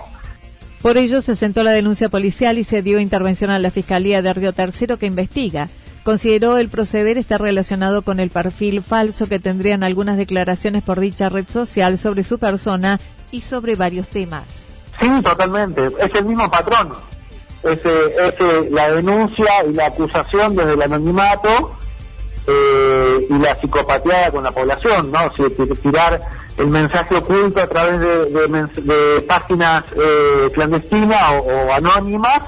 Por 0.81 0.97
ello 0.97 1.21
se 1.21 1.35
sentó 1.35 1.63
la 1.63 1.71
denuncia 1.71 2.09
policial 2.09 2.57
y 2.59 2.63
se 2.63 2.83
dio 2.83 2.99
intervención 2.99 3.49
a 3.49 3.59
la 3.59 3.71
Fiscalía 3.71 4.21
de 4.21 4.33
Río 4.33 4.53
Tercero 4.53 4.97
que 4.97 5.07
investiga. 5.07 5.67
Consideró 6.03 6.59
el 6.59 6.69
proceder 6.69 7.17
está 7.17 7.39
relacionado 7.39 8.03
con 8.03 8.19
el 8.19 8.29
perfil 8.29 8.83
falso 8.83 9.27
que 9.27 9.39
tendrían 9.39 9.81
algunas 9.81 10.17
declaraciones 10.17 10.83
por 10.83 10.99
dicha 10.99 11.29
red 11.29 11.47
social 11.49 11.97
sobre 11.97 12.21
su 12.21 12.37
persona 12.37 12.99
y 13.31 13.41
sobre 13.41 13.75
varios 13.75 14.07
temas. 14.07 14.43
Sí, 15.01 15.09
totalmente. 15.23 15.87
Es 15.99 16.11
el 16.13 16.25
mismo 16.25 16.49
patrón. 16.51 16.93
Es, 17.65 17.83
es 17.83 18.71
la 18.71 18.91
denuncia 18.91 19.65
y 19.67 19.73
la 19.73 19.87
acusación 19.87 20.55
desde 20.55 20.73
el 20.73 20.81
anonimato 20.83 21.75
eh, 22.47 23.27
y 23.27 23.33
la 23.39 23.55
psicopatía 23.55 24.29
con 24.29 24.43
la 24.43 24.51
población, 24.51 25.11
¿no? 25.11 25.31
Si, 25.35 25.49
tirar 25.77 26.19
el 26.57 26.67
mensaje 26.67 27.15
oculto 27.15 27.59
a 27.59 27.67
través 27.67 27.99
de, 28.01 29.25
páginas 29.27 29.83
eh, 29.95 30.51
clandestinas 30.53 31.43
o, 31.43 31.73
anónimas 31.73 32.39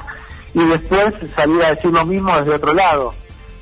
y 0.53 0.63
después 0.65 1.13
salir 1.35 1.63
a 1.63 1.73
decir 1.73 1.91
lo 1.91 2.05
mismo 2.05 2.35
desde 2.37 2.53
otro 2.53 2.73
lado. 2.75 3.13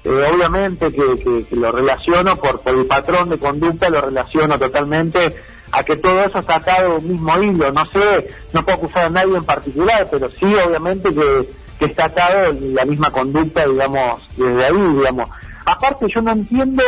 Eh, 0.03 0.31
obviamente 0.33 0.91
que, 0.91 1.45
lo 1.51 1.71
relaciono 1.71 2.35
por, 2.35 2.59
por 2.59 2.75
el 2.75 2.85
patrón 2.85 3.29
de 3.29 3.37
conducta, 3.37 3.89
lo 3.89 4.01
relaciono 4.01 4.59
totalmente 4.59 5.33
a 5.71 5.83
que 5.83 5.95
todo 5.97 6.23
eso 6.23 6.39
está 6.39 6.55
atado 6.55 6.97
un 6.97 7.11
mismo 7.11 7.41
hilo. 7.41 7.71
No 7.71 7.85
sé, 7.87 8.29
no 8.53 8.63
puedo 8.63 8.77
acusar 8.77 9.05
a 9.05 9.09
nadie 9.09 9.35
en 9.35 9.43
particular, 9.43 10.07
pero 10.09 10.29
sí 10.39 10.45
obviamente 10.45 11.13
que, 11.13 11.49
que 11.79 11.85
está 11.85 12.05
atado 12.05 12.55
la 12.59 12.85
misma 12.85 13.09
conducta, 13.11 13.67
digamos, 13.67 14.21
desde 14.37 14.65
ahí, 14.65 14.93
digamos. 14.95 15.29
Aparte 15.65 16.05
yo 16.13 16.21
no 16.21 16.31
entiendo, 16.31 16.83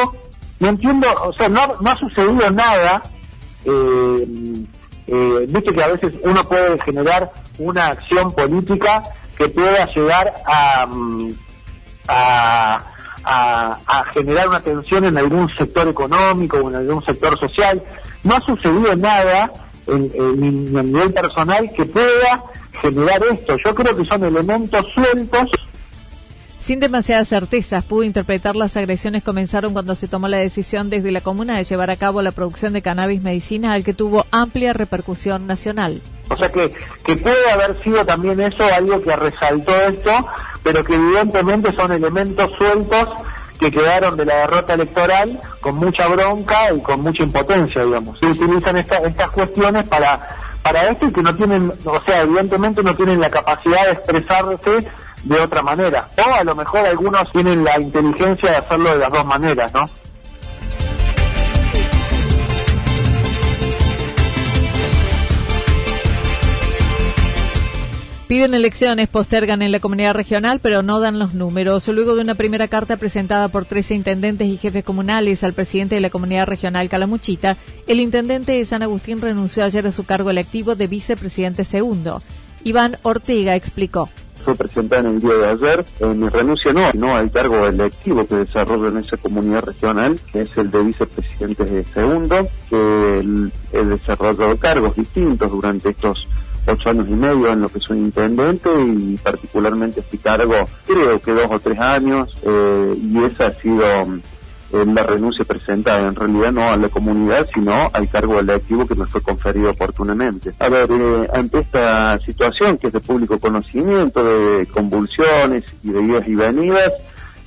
no 0.60 0.67
entiendo, 0.67 1.07
o 1.24 1.34
sea, 1.34 1.50
no, 1.50 1.67
no 1.81 1.89
ha 1.89 1.96
sucedido 1.96 2.51
nada, 2.51 3.01
eh, 3.65 4.27
eh, 5.07 5.46
viste 5.50 5.74
que 5.74 5.84
a 5.84 5.88
veces 5.88 6.13
uno 6.24 6.43
puede 6.43 6.79
generar 6.81 7.31
una 7.60 7.88
acción 7.88 8.31
política 8.31 9.03
que 9.38 9.48
pueda 9.50 9.86
llegar 9.93 10.34
a, 10.46 10.86
mm, 10.86 11.29
a 13.29 13.79
a, 13.86 14.05
generar 14.13 14.48
una 14.48 14.62
tensión 14.62 15.05
en 15.05 15.17
algún 15.17 15.50
sector 15.50 15.88
económico 15.88 16.57
o 16.57 16.69
en 16.69 16.75
algún 16.75 17.03
sector 17.03 17.38
social. 17.39 17.84
No 18.24 18.36
ha 18.36 18.41
sucedido 18.41 18.96
nada 18.96 19.51
en, 19.86 20.10
en, 20.15 20.77
en 20.77 20.93
nivel 20.93 21.13
personal 21.13 21.69
que 21.75 21.86
pueda 21.86 22.43
generar 22.81 23.22
esto. 23.31 23.57
Yo 23.63 23.75
creo 23.75 23.96
que 23.96 24.05
son 24.05 24.24
elementos 24.24 24.86
sueltos 24.93 25.50
sin 26.67 26.81
demasiadas 26.81 27.29
certezas, 27.29 27.86
pudo 27.86 28.03
interpretar 28.03 28.57
las 28.57 28.75
agresiones 28.75 29.24
comenzaron 29.24 29.72
cuando 29.72 29.96
se 29.96 30.10
tomó 30.10 30.27
la 30.27 30.36
decisión 30.36 30.89
desde 30.89 31.13
la 31.13 31.22
comuna 31.22 31.57
de 31.57 31.63
llevar 31.63 31.89
a 31.89 31.96
cabo 31.96 32.22
la 32.22 32.31
producción 32.31 32.74
de 32.74 32.81
cannabis 32.81 33.22
medicinal 33.22 33.86
que 33.86 33.93
tuvo 33.93 34.25
amplia 34.31 34.74
repercusión 34.74 35.48
nacional. 35.48 36.01
O 36.29 36.36
sea 36.36 36.51
que, 36.51 36.69
que 37.03 37.15
puede 37.15 37.51
haber 37.51 37.75
sido 37.77 38.05
también 38.05 38.39
eso 38.39 38.63
algo 38.74 39.01
que 39.01 39.15
resaltó 39.15 39.74
esto, 39.81 40.27
pero 40.63 40.84
que 40.84 40.96
evidentemente 40.96 41.74
son 41.75 41.91
elementos 41.91 42.51
sueltos 42.57 43.10
que 43.60 43.72
quedaron 43.72 44.17
de 44.17 44.25
la 44.25 44.36
derrota 44.36 44.74
electoral 44.74 45.39
con 45.62 45.75
mucha 45.75 46.07
bronca 46.07 46.74
y 46.74 46.81
con 46.81 47.01
mucha 47.01 47.24
impotencia, 47.24 47.84
digamos. 47.84 48.17
Se 48.19 48.27
utilizan 48.27 48.77
estas 48.77 49.31
cuestiones 49.31 49.86
para, 49.86 50.38
para 50.62 50.89
esto 50.89 51.07
y 51.07 51.13
que 51.13 51.24
no 51.24 51.36
tienen, 51.36 51.74
o 51.86 52.01
sea, 52.01 52.22
evidentemente 52.22 52.84
no 52.84 52.96
tienen 52.96 53.19
la 53.19 53.29
capacidad 53.29 53.86
de 53.86 53.91
expresarse 53.93 54.88
de 55.24 55.39
otra 55.39 55.62
manera. 55.62 56.07
O 56.17 56.34
a 56.34 56.43
lo 56.43 56.55
mejor 56.55 56.86
algunos 56.86 57.31
tienen 57.31 57.63
la 57.63 57.79
inteligencia 57.79 58.51
de 58.51 58.57
hacerlo 58.57 58.91
de 58.91 59.00
las 59.00 59.12
dos 59.12 59.25
maneras, 59.25 59.74
¿no? 59.74 59.89
Piden 68.27 68.53
elecciones, 68.53 69.07
postergan 69.07 69.62
en 69.62 69.72
la 69.72 69.79
comunidad 69.79 70.13
regional, 70.13 70.60
pero 70.62 70.84
no 70.84 71.00
dan 71.00 71.17
los 71.17 71.34
números. 71.34 71.88
Luego 71.88 72.13
de 72.13 72.22
una 72.22 72.36
primera 72.36 72.67
carta 72.67 72.98
presentada 72.98 73.48
por 73.48 73.63
13 73.63 73.96
intendentes 73.96 74.50
y 74.50 74.57
jefes 74.57 74.84
comunales 74.84 75.46
al 75.46 75.53
presidente 75.53 75.96
de 75.96 76.01
la 76.01 76.10
comunidad 76.10 76.46
regional 76.46 76.89
Calamuchita, 76.89 77.55
el 77.88 78.01
intendente 78.01 78.51
de 78.51 78.65
San 78.65 78.84
Agustín 78.84 79.22
renunció 79.22 79.63
ayer 79.63 79.88
a 79.88 79.93
su 79.93 80.05
cargo 80.05 80.29
electivo 80.29 80.75
de 80.75 80.88
vicepresidente 80.88 81.63
segundo. 81.63 82.22
Iván 82.65 82.98
Ortega 83.03 83.56
explicó 83.56 84.10
fue 84.47 84.56
presentada 84.56 85.02
en 85.02 85.15
el 85.15 85.19
día 85.19 85.34
de 85.34 85.45
ayer, 85.49 85.86
eh, 85.99 86.06
mi 86.08 86.30
renuncia 86.30 86.71
no, 86.71 86.89
no 86.93 87.17
al 87.17 87.30
cargo 87.32 87.67
electivo 87.67 88.25
que 88.25 88.36
desarrollo 88.36 88.88
en 88.88 88.99
esa 88.99 89.17
comunidad 89.17 89.63
regional, 89.63 90.21
que 90.32 90.43
es 90.43 90.58
el 90.58 90.71
de 90.71 90.84
vicepresidente 90.84 91.65
de 91.65 91.86
segundo, 91.88 92.47
que 92.69 93.49
he 93.73 93.84
desarrollado 93.84 94.58
cargos 94.58 94.95
distintos 94.95 95.52
durante 95.52 95.89
estos 95.89 96.25
ocho 96.67 96.89
años 96.89 97.08
y 97.10 97.13
medio 97.13 97.51
en 97.51 97.62
lo 97.62 97.69
que 97.69 97.80
soy 97.80 97.97
intendente 97.97 98.69
y 98.82 99.17
particularmente 99.17 100.01
este 100.01 100.17
cargo 100.17 100.67
creo 100.86 101.19
que 101.21 101.32
dos 101.32 101.47
o 101.49 101.60
tres 101.60 101.80
años 101.80 102.34
eh, 102.43 102.93
y 103.01 103.23
esa 103.23 103.47
ha 103.47 103.51
sido 103.53 103.86
la 104.71 105.03
renuncia 105.03 105.45
presentada 105.45 106.08
en 106.08 106.15
realidad 106.15 106.51
no 106.51 106.69
a 106.69 106.77
la 106.77 106.89
comunidad, 106.89 107.47
sino 107.53 107.89
al 107.93 108.10
cargo 108.10 108.39
electivo 108.39 108.86
que 108.86 108.95
me 108.95 109.06
fue 109.06 109.21
conferido 109.21 109.71
oportunamente. 109.71 110.53
A 110.60 110.69
ver, 110.69 110.89
eh, 110.91 111.27
ante 111.34 111.60
esta 111.60 112.19
situación 112.19 112.77
que 112.77 112.88
es 112.88 112.93
de 112.93 112.99
público 112.99 113.39
conocimiento, 113.39 114.23
de 114.23 114.67
convulsiones 114.67 115.63
y 115.84 115.91
de 115.91 116.01
idas 116.01 116.27
y 116.27 116.36
venidas, 116.36 116.91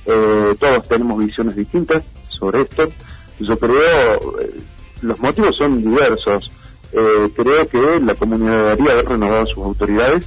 eh, 0.05 0.55
todos 0.59 0.87
tenemos 0.87 1.23
visiones 1.23 1.55
distintas 1.55 2.01
sobre 2.29 2.61
esto. 2.61 2.87
Yo 3.39 3.57
creo, 3.57 4.39
eh, 4.41 4.57
los 5.01 5.19
motivos 5.19 5.55
son 5.55 5.81
diversos. 5.81 6.51
Creo 6.91 7.67
que 7.67 7.99
la 7.99 8.15
comunidad 8.15 8.75
debería 8.75 8.91
haber 8.93 9.05
renovado 9.09 9.45
sus 9.47 9.63
autoridades, 9.63 10.25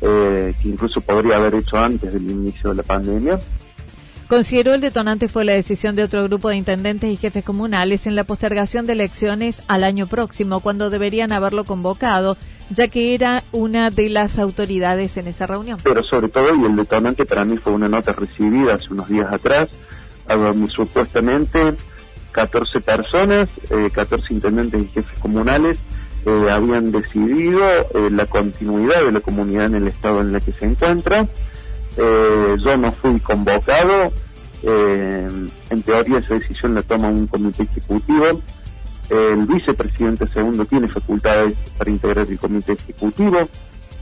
que 0.00 0.54
incluso 0.64 1.00
podría 1.00 1.36
haber 1.36 1.54
hecho 1.56 1.78
antes 1.78 2.12
del 2.12 2.30
inicio 2.30 2.70
de 2.70 2.76
la 2.76 2.82
pandemia. 2.82 3.38
Consideró 4.28 4.74
el 4.74 4.82
detonante 4.82 5.26
fue 5.28 5.46
la 5.46 5.54
decisión 5.54 5.96
de 5.96 6.02
otro 6.02 6.22
grupo 6.24 6.50
de 6.50 6.56
intendentes 6.56 7.10
y 7.10 7.16
jefes 7.16 7.42
comunales 7.42 8.06
en 8.06 8.14
la 8.14 8.24
postergación 8.24 8.84
de 8.84 8.92
elecciones 8.92 9.62
al 9.68 9.84
año 9.84 10.06
próximo, 10.06 10.60
cuando 10.60 10.90
deberían 10.90 11.32
haberlo 11.32 11.64
convocado, 11.64 12.36
ya 12.68 12.88
que 12.88 13.14
era 13.14 13.42
una 13.52 13.88
de 13.88 14.10
las 14.10 14.38
autoridades 14.38 15.16
en 15.16 15.28
esa 15.28 15.46
reunión. 15.46 15.80
Pero 15.82 16.02
sobre 16.02 16.28
todo, 16.28 16.54
y 16.54 16.62
el 16.62 16.76
detonante 16.76 17.24
para 17.24 17.46
mí 17.46 17.56
fue 17.56 17.72
una 17.72 17.88
nota 17.88 18.12
recibida 18.12 18.74
hace 18.74 18.88
unos 18.90 19.08
días 19.08 19.32
atrás, 19.32 19.70
donde 20.28 20.66
supuestamente 20.66 21.74
14 22.32 22.80
personas, 22.82 23.48
14 23.94 24.26
eh, 24.26 24.34
intendentes 24.34 24.82
y 24.82 24.88
jefes 24.88 25.18
comunales, 25.20 25.78
eh, 26.26 26.50
habían 26.50 26.90
decidido 26.92 27.62
eh, 27.94 28.10
la 28.10 28.26
continuidad 28.26 29.04
de 29.04 29.12
la 29.12 29.20
comunidad 29.20 29.66
en 29.66 29.76
el 29.76 29.88
estado 29.88 30.20
en 30.20 30.34
el 30.34 30.42
que 30.42 30.52
se 30.52 30.66
encuentra. 30.66 31.26
Eh, 31.96 32.56
yo 32.64 32.76
no 32.76 32.92
fui 32.92 33.18
convocado, 33.20 34.12
eh, 34.62 35.28
en 35.70 35.82
teoría 35.82 36.18
esa 36.18 36.34
decisión 36.34 36.74
la 36.74 36.82
toma 36.82 37.08
un 37.08 37.26
comité 37.26 37.64
ejecutivo, 37.64 38.42
el 39.10 39.46
vicepresidente 39.46 40.28
segundo 40.34 40.66
tiene 40.66 40.88
facultades 40.88 41.54
para 41.78 41.90
integrar 41.90 42.26
el 42.28 42.38
comité 42.38 42.72
ejecutivo, 42.72 43.48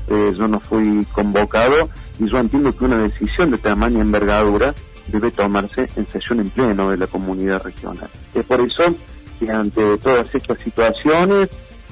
yo 0.08 0.48
no 0.48 0.60
fui 0.60 1.04
convocado 1.12 1.88
y 2.18 2.28
yo 2.28 2.38
entiendo 2.38 2.76
que 2.76 2.84
una 2.84 2.98
decisión 2.98 3.52
de 3.52 3.58
tamaño 3.58 4.00
envergadura 4.00 4.74
debe 5.08 5.30
tomarse 5.30 5.88
en 5.96 6.06
sesión 6.08 6.40
en 6.40 6.50
pleno 6.50 6.90
de 6.90 6.96
la 6.96 7.06
comunidad 7.06 7.62
regional. 7.62 8.08
Es 8.34 8.44
por 8.44 8.60
eso 8.60 8.94
que 9.38 9.50
ante 9.50 9.98
todas 9.98 10.34
estas 10.34 10.58
situaciones, 10.60 11.48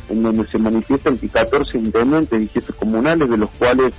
en 0.09 0.23
donde 0.23 0.47
se 0.47 0.59
manifiestan 0.59 1.17
14 1.17 1.79
intendentes 1.79 2.43
y 2.43 2.49
jefes 2.49 2.75
comunales, 2.77 3.29
de 3.29 3.37
los 3.37 3.51
cuales 3.51 3.95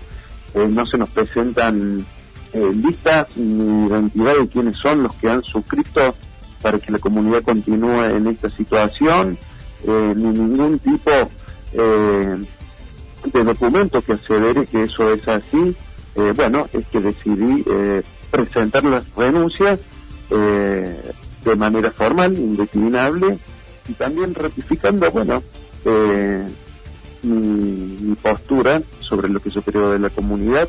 eh, 0.53 0.67
no 0.69 0.85
se 0.85 0.97
nos 0.97 1.09
presentan 1.09 2.05
eh, 2.53 2.71
listas 2.73 3.27
ni 3.35 3.87
identidad 3.87 4.35
de 4.37 4.47
quiénes 4.47 4.75
son 4.81 5.03
los 5.03 5.13
que 5.15 5.29
han 5.29 5.43
suscrito 5.43 6.15
para 6.61 6.79
que 6.79 6.91
la 6.91 6.99
comunidad 6.99 7.43
continúe 7.43 8.03
en 8.05 8.27
esta 8.27 8.49
situación, 8.49 9.37
eh, 9.85 10.13
ni 10.15 10.29
ningún 10.29 10.79
tipo 10.79 11.11
de 11.73 13.43
documento 13.43 14.01
que 14.01 14.13
asevere 14.13 14.65
que 14.65 14.83
eso 14.83 15.11
es 15.11 15.27
así. 15.27 15.75
bueno, 16.35 16.69
es 16.71 16.87
que 16.87 17.01
decidí 17.01 17.65
presentar 18.31 18.85
las 18.85 19.03
renuncias 19.17 19.79
de 20.29 21.55
manera 21.57 21.91
formal, 21.91 22.37
indeclinable, 22.37 23.37
y 23.87 23.93
también 23.93 24.33
ratificando, 24.33 25.11
bueno, 25.11 25.43
mi, 27.23 28.15
postura 28.21 28.81
sobre 28.99 29.29
lo 29.29 29.39
que 29.39 29.49
yo 29.49 29.61
creo 29.61 29.91
de 29.91 29.99
la 29.99 30.09
comunidad. 30.09 30.67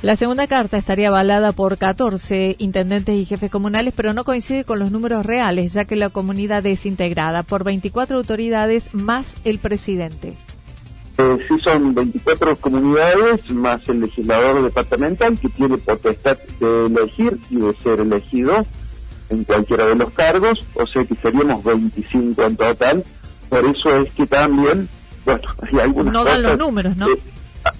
La 0.00 0.14
segunda 0.14 0.46
carta 0.46 0.78
estaría 0.78 1.08
avalada 1.08 1.52
por 1.52 1.76
14 1.76 2.54
intendentes 2.58 3.16
y 3.16 3.24
jefes 3.24 3.50
comunales, 3.50 3.94
pero 3.96 4.14
no 4.14 4.24
coincide 4.24 4.64
con 4.64 4.78
los 4.78 4.92
números 4.92 5.26
reales, 5.26 5.72
ya 5.72 5.86
que 5.86 5.96
la 5.96 6.10
comunidad 6.10 6.64
es 6.66 6.86
integrada 6.86 7.42
por 7.42 7.64
24 7.64 8.16
autoridades 8.16 8.94
más 8.94 9.34
el 9.44 9.58
presidente. 9.58 10.34
Eh, 11.18 11.38
sí, 11.48 11.56
son 11.64 11.92
24 11.94 12.54
comunidades 12.56 13.50
más 13.50 13.80
el 13.88 14.02
legislador 14.02 14.62
departamental 14.62 15.36
que 15.36 15.48
tiene 15.48 15.76
potestad 15.78 16.38
de 16.60 16.86
elegir 16.86 17.40
y 17.50 17.56
de 17.56 17.74
ser 17.82 17.98
elegido 18.00 18.64
en 19.30 19.42
cualquiera 19.42 19.86
de 19.86 19.96
los 19.96 20.10
cargos, 20.10 20.64
o 20.74 20.86
sea 20.86 21.04
que 21.04 21.16
seríamos 21.16 21.64
25 21.64 22.42
en 22.44 22.56
total. 22.56 23.04
Por 23.48 23.64
eso 23.66 23.96
es 23.96 24.12
que 24.12 24.26
también 24.26 24.88
bueno, 25.24 25.40
hay 25.62 25.80
algunas 25.80 26.12
no 26.12 26.24
dan 26.24 26.42
los 26.42 26.58
números, 26.58 26.96
¿no? 26.96 27.06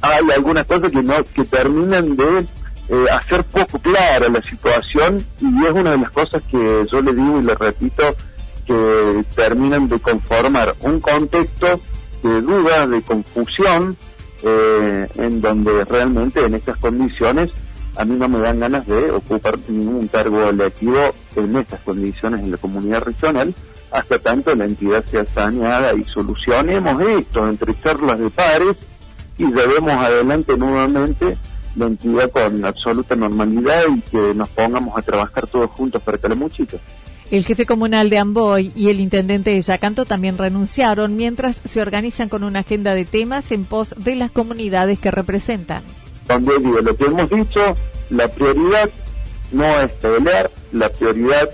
hay 0.00 0.31
algunas 0.35 0.64
cosas 0.66 0.90
que 0.90 1.02
no 1.02 1.24
que 1.24 1.44
terminan 1.44 2.16
de 2.16 2.46
eh, 2.88 3.07
hacer 3.11 3.44
poco 3.44 3.78
clara 3.78 4.28
la 4.28 4.42
situación 4.42 5.24
y 5.40 5.64
es 5.64 5.72
una 5.72 5.92
de 5.92 5.98
las 5.98 6.11
cosas 6.11 6.42
que 6.50 6.87
yo 6.90 7.02
le 7.02 7.12
digo 7.12 7.40
y 7.40 7.44
le 7.44 7.54
repito 7.54 8.16
que 8.66 9.24
terminan 9.35 9.88
de 9.88 9.98
conformar 9.98 10.74
un 10.83 11.00
contexto 11.00 11.81
de 12.22 12.40
duda, 12.42 12.87
de 12.87 13.02
confusión, 13.02 13.96
eh, 14.42 15.09
en 15.16 15.40
donde 15.40 15.85
realmente 15.85 16.44
en 16.44 16.54
estas 16.54 16.76
condiciones 16.78 17.50
a 17.96 18.04
mí 18.04 18.16
no 18.16 18.28
me 18.28 18.38
dan 18.38 18.61
ganas 18.61 18.87
de 18.87 19.11
ocupar 19.11 19.59
ningún 19.68 20.07
cargo 20.09 20.48
electivo 20.48 21.14
en 21.35 21.57
estas 21.57 21.81
condiciones 21.81 22.40
en 22.40 22.52
la 22.52 22.57
comunidad 22.57 23.02
regional, 23.02 23.54
hasta 23.90 24.18
tanto 24.18 24.55
la 24.55 24.64
entidad 24.64 25.05
sea 25.05 25.24
saneada 25.24 25.94
y 25.94 26.03
solucionemos 26.05 27.01
esto 27.01 27.48
entre 27.48 27.79
charlas 27.81 28.18
de 28.18 28.31
pares 28.31 28.77
y 29.38 29.46
llevemos 29.46 29.92
adelante 29.92 30.57
nuevamente 30.57 31.37
la 31.77 31.87
entidad 31.87 32.31
con 32.31 32.64
absoluta 32.64 33.14
normalidad 33.14 33.85
y 33.94 34.01
que 34.01 34.35
nos 34.35 34.48
pongamos 34.51 34.98
a 34.98 35.03
trabajar 35.03 35.46
todos 35.46 35.70
juntos 35.70 36.03
para 36.03 36.18
Calamuchita. 36.18 36.79
El 37.31 37.44
jefe 37.44 37.66
comunal 37.66 38.09
de 38.09 38.18
Amboy 38.18 38.72
y 38.74 38.88
el 38.88 39.01
intendente 39.01 39.51
de 39.51 39.61
Yacanto 39.61 40.07
también 40.07 40.38
renunciaron 40.38 41.14
mientras 41.14 41.61
se 41.64 41.83
organizan 41.83 42.31
con 42.31 42.42
una 42.42 42.61
agenda 42.61 42.94
de 42.94 43.05
temas 43.05 43.53
en 43.53 43.64
pos 43.64 43.94
de 43.98 44.16
las 44.16 44.31
comunidades 44.31 44.98
que 44.98 45.11
representan. 45.11 45.83
También 46.27 46.62
digo, 46.62 46.81
lo 46.81 46.96
que 46.96 47.05
hemos 47.05 47.29
dicho, 47.29 47.74
la 48.09 48.29
prioridad 48.29 48.88
no 49.53 49.64
es 49.81 49.90
pelear, 49.92 50.51
la 50.72 50.88
prioridad 50.88 51.51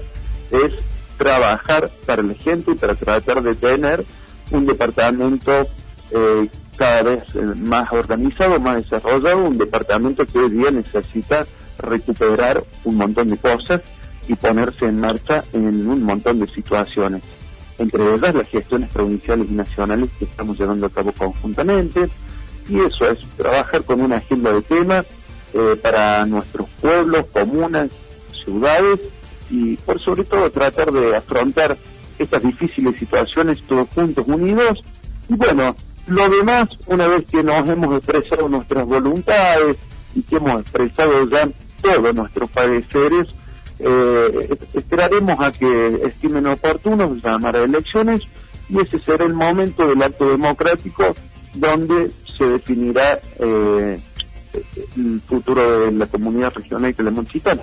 es 0.53 0.77
trabajar 1.17 1.91
para 2.07 2.23
la 2.23 2.35
gente 2.35 2.73
y 2.73 2.75
para 2.75 2.95
tratar 2.95 3.43
de 3.43 3.55
tener 3.55 4.05
un 4.51 4.65
departamento 4.65 5.67
eh, 6.11 6.49
cada 6.77 7.03
vez 7.03 7.23
eh, 7.35 7.41
más 7.41 7.93
organizado, 7.93 8.59
más 8.61 8.77
desarrollado, 8.77 9.45
un 9.45 9.59
departamento 9.59 10.27
que 10.27 10.39
hoy 10.39 10.51
día 10.51 10.71
necesita 10.71 11.47
recuperar 11.79 12.65
un 12.85 12.97
montón 12.97 13.29
de 13.29 13.37
cosas 13.37 13.81
y 14.29 14.35
ponerse 14.35 14.87
en 14.87 15.01
marcha 15.01 15.45
en 15.53 15.89
un 15.89 16.03
montón 16.03 16.41
de 16.41 16.47
situaciones, 16.49 17.23
entre 17.79 18.15
ellas 18.15 18.35
las 18.35 18.49
gestiones 18.49 18.91
provinciales 18.93 19.51
y 19.51 19.55
nacionales 19.55 20.09
que 20.19 20.25
estamos 20.25 20.59
llevando 20.59 20.87
a 20.87 20.91
cabo 20.91 21.13
conjuntamente, 21.13 22.09
y 22.69 22.81
eso 22.81 23.11
es 23.11 23.19
trabajar 23.37 23.85
con 23.85 24.01
una 24.01 24.17
agenda 24.17 24.53
de 24.53 24.63
temas 24.63 25.05
eh, 25.53 25.79
para 25.81 26.25
nuestros 26.27 26.69
pueblos, 26.81 27.27
comunas, 27.33 27.91
ciudades, 28.45 29.01
y 29.55 29.77
por 29.77 30.01
sobre 30.01 30.25
todo 30.25 30.51
tratar 30.51 30.91
de 30.91 31.15
afrontar 31.15 31.79
estas 32.19 32.43
difíciles 32.43 32.99
situaciones 32.99 33.63
todos 33.69 33.89
juntos, 33.95 34.25
unidos, 34.27 34.83
y 35.29 35.37
bueno, 35.37 35.77
lo 36.09 36.29
demás, 36.29 36.69
una 36.87 37.07
vez 37.07 37.25
que 37.27 37.43
nos 37.43 37.69
hemos 37.69 37.97
expresado 37.97 38.49
nuestras 38.49 38.85
voluntades 38.85 39.77
y 40.15 40.23
que 40.23 40.37
hemos 40.37 40.61
expresado 40.61 41.29
ya 41.29 41.49
todos 41.81 42.15
nuestros 42.15 42.51
padeceres, 42.51 43.35
eh, 43.79 44.57
esperaremos 44.75 45.39
a 45.39 45.53
que 45.53 46.01
estimen 46.05 46.47
oportuno 46.47 47.15
llamar 47.23 47.57
a 47.57 47.65
elecciones 47.65 48.23
y 48.69 48.81
ese 48.81 48.99
será 48.99 49.25
el 49.25 49.35
momento 49.35 49.87
del 49.87 50.03
acto 50.03 50.31
democrático 50.31 51.15
donde 51.55 52.11
se 52.37 52.45
definirá 52.45 53.21
eh, 53.39 53.99
el 54.97 55.21
futuro 55.27 55.87
de 55.87 55.93
la 55.93 56.07
comunidad 56.07 56.55
regional 56.55 56.95
la 56.99 57.11
municipal. 57.11 57.63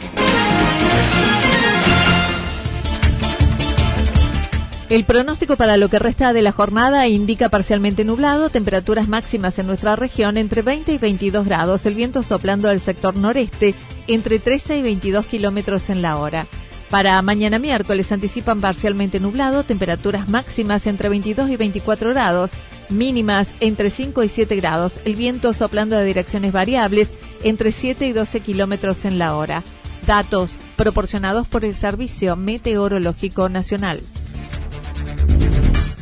El 4.91 5.05
pronóstico 5.05 5.55
para 5.55 5.77
lo 5.77 5.87
que 5.87 5.99
resta 5.99 6.33
de 6.33 6.41
la 6.41 6.51
jornada 6.51 7.07
indica 7.07 7.47
parcialmente 7.47 8.03
nublado, 8.03 8.49
temperaturas 8.49 9.07
máximas 9.07 9.57
en 9.57 9.67
nuestra 9.67 9.95
región 9.95 10.35
entre 10.35 10.63
20 10.63 10.91
y 10.91 10.97
22 10.97 11.45
grados, 11.45 11.85
el 11.85 11.93
viento 11.93 12.23
soplando 12.23 12.67
del 12.67 12.81
sector 12.81 13.17
noreste 13.17 13.73
entre 14.07 14.37
13 14.37 14.79
y 14.79 14.81
22 14.81 15.27
kilómetros 15.27 15.89
en 15.89 16.01
la 16.01 16.17
hora. 16.17 16.45
Para 16.89 17.21
mañana 17.21 17.57
miércoles 17.57 18.11
anticipan 18.11 18.59
parcialmente 18.59 19.21
nublado, 19.21 19.63
temperaturas 19.63 20.27
máximas 20.27 20.85
entre 20.85 21.07
22 21.07 21.51
y 21.51 21.55
24 21.55 22.09
grados, 22.09 22.51
mínimas 22.89 23.47
entre 23.61 23.91
5 23.91 24.23
y 24.23 24.27
7 24.27 24.57
grados, 24.57 24.99
el 25.05 25.15
viento 25.15 25.53
soplando 25.53 25.95
de 25.95 26.03
direcciones 26.03 26.51
variables 26.51 27.07
entre 27.43 27.71
7 27.71 28.07
y 28.07 28.11
12 28.11 28.41
kilómetros 28.41 29.05
en 29.05 29.19
la 29.19 29.37
hora. 29.37 29.63
Datos 30.05 30.51
proporcionados 30.75 31.47
por 31.47 31.63
el 31.63 31.75
Servicio 31.75 32.35
Meteorológico 32.35 33.47
Nacional. 33.47 34.01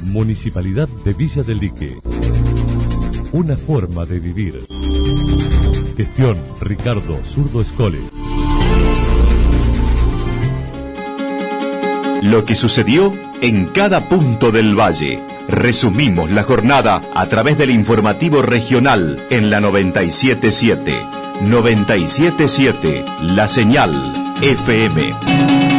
Municipalidad 0.02 0.88
de 1.04 1.14
Villa 1.14 1.44
del 1.44 1.60
Lique. 1.60 1.98
Una 3.32 3.58
forma 3.58 4.06
de 4.06 4.20
vivir. 4.20 4.66
Gestión 5.96 6.42
Ricardo 6.62 7.20
Zurdo 7.26 7.62
Escole. 7.62 8.00
Lo 12.22 12.46
que 12.46 12.56
sucedió 12.56 13.14
en 13.42 13.66
cada 13.68 14.10
punto 14.10 14.52
del 14.52 14.78
valle. 14.78 15.22
Resumimos 15.48 16.32
la 16.32 16.44
jornada 16.44 17.02
a 17.14 17.26
través 17.28 17.58
del 17.58 17.72
informativo 17.72 18.42
regional 18.42 19.26
en 19.30 19.50
la 19.50 19.60
977. 19.62 20.94
977, 21.42 23.06
la 23.22 23.48
señal 23.48 23.94
FM. 24.42 25.79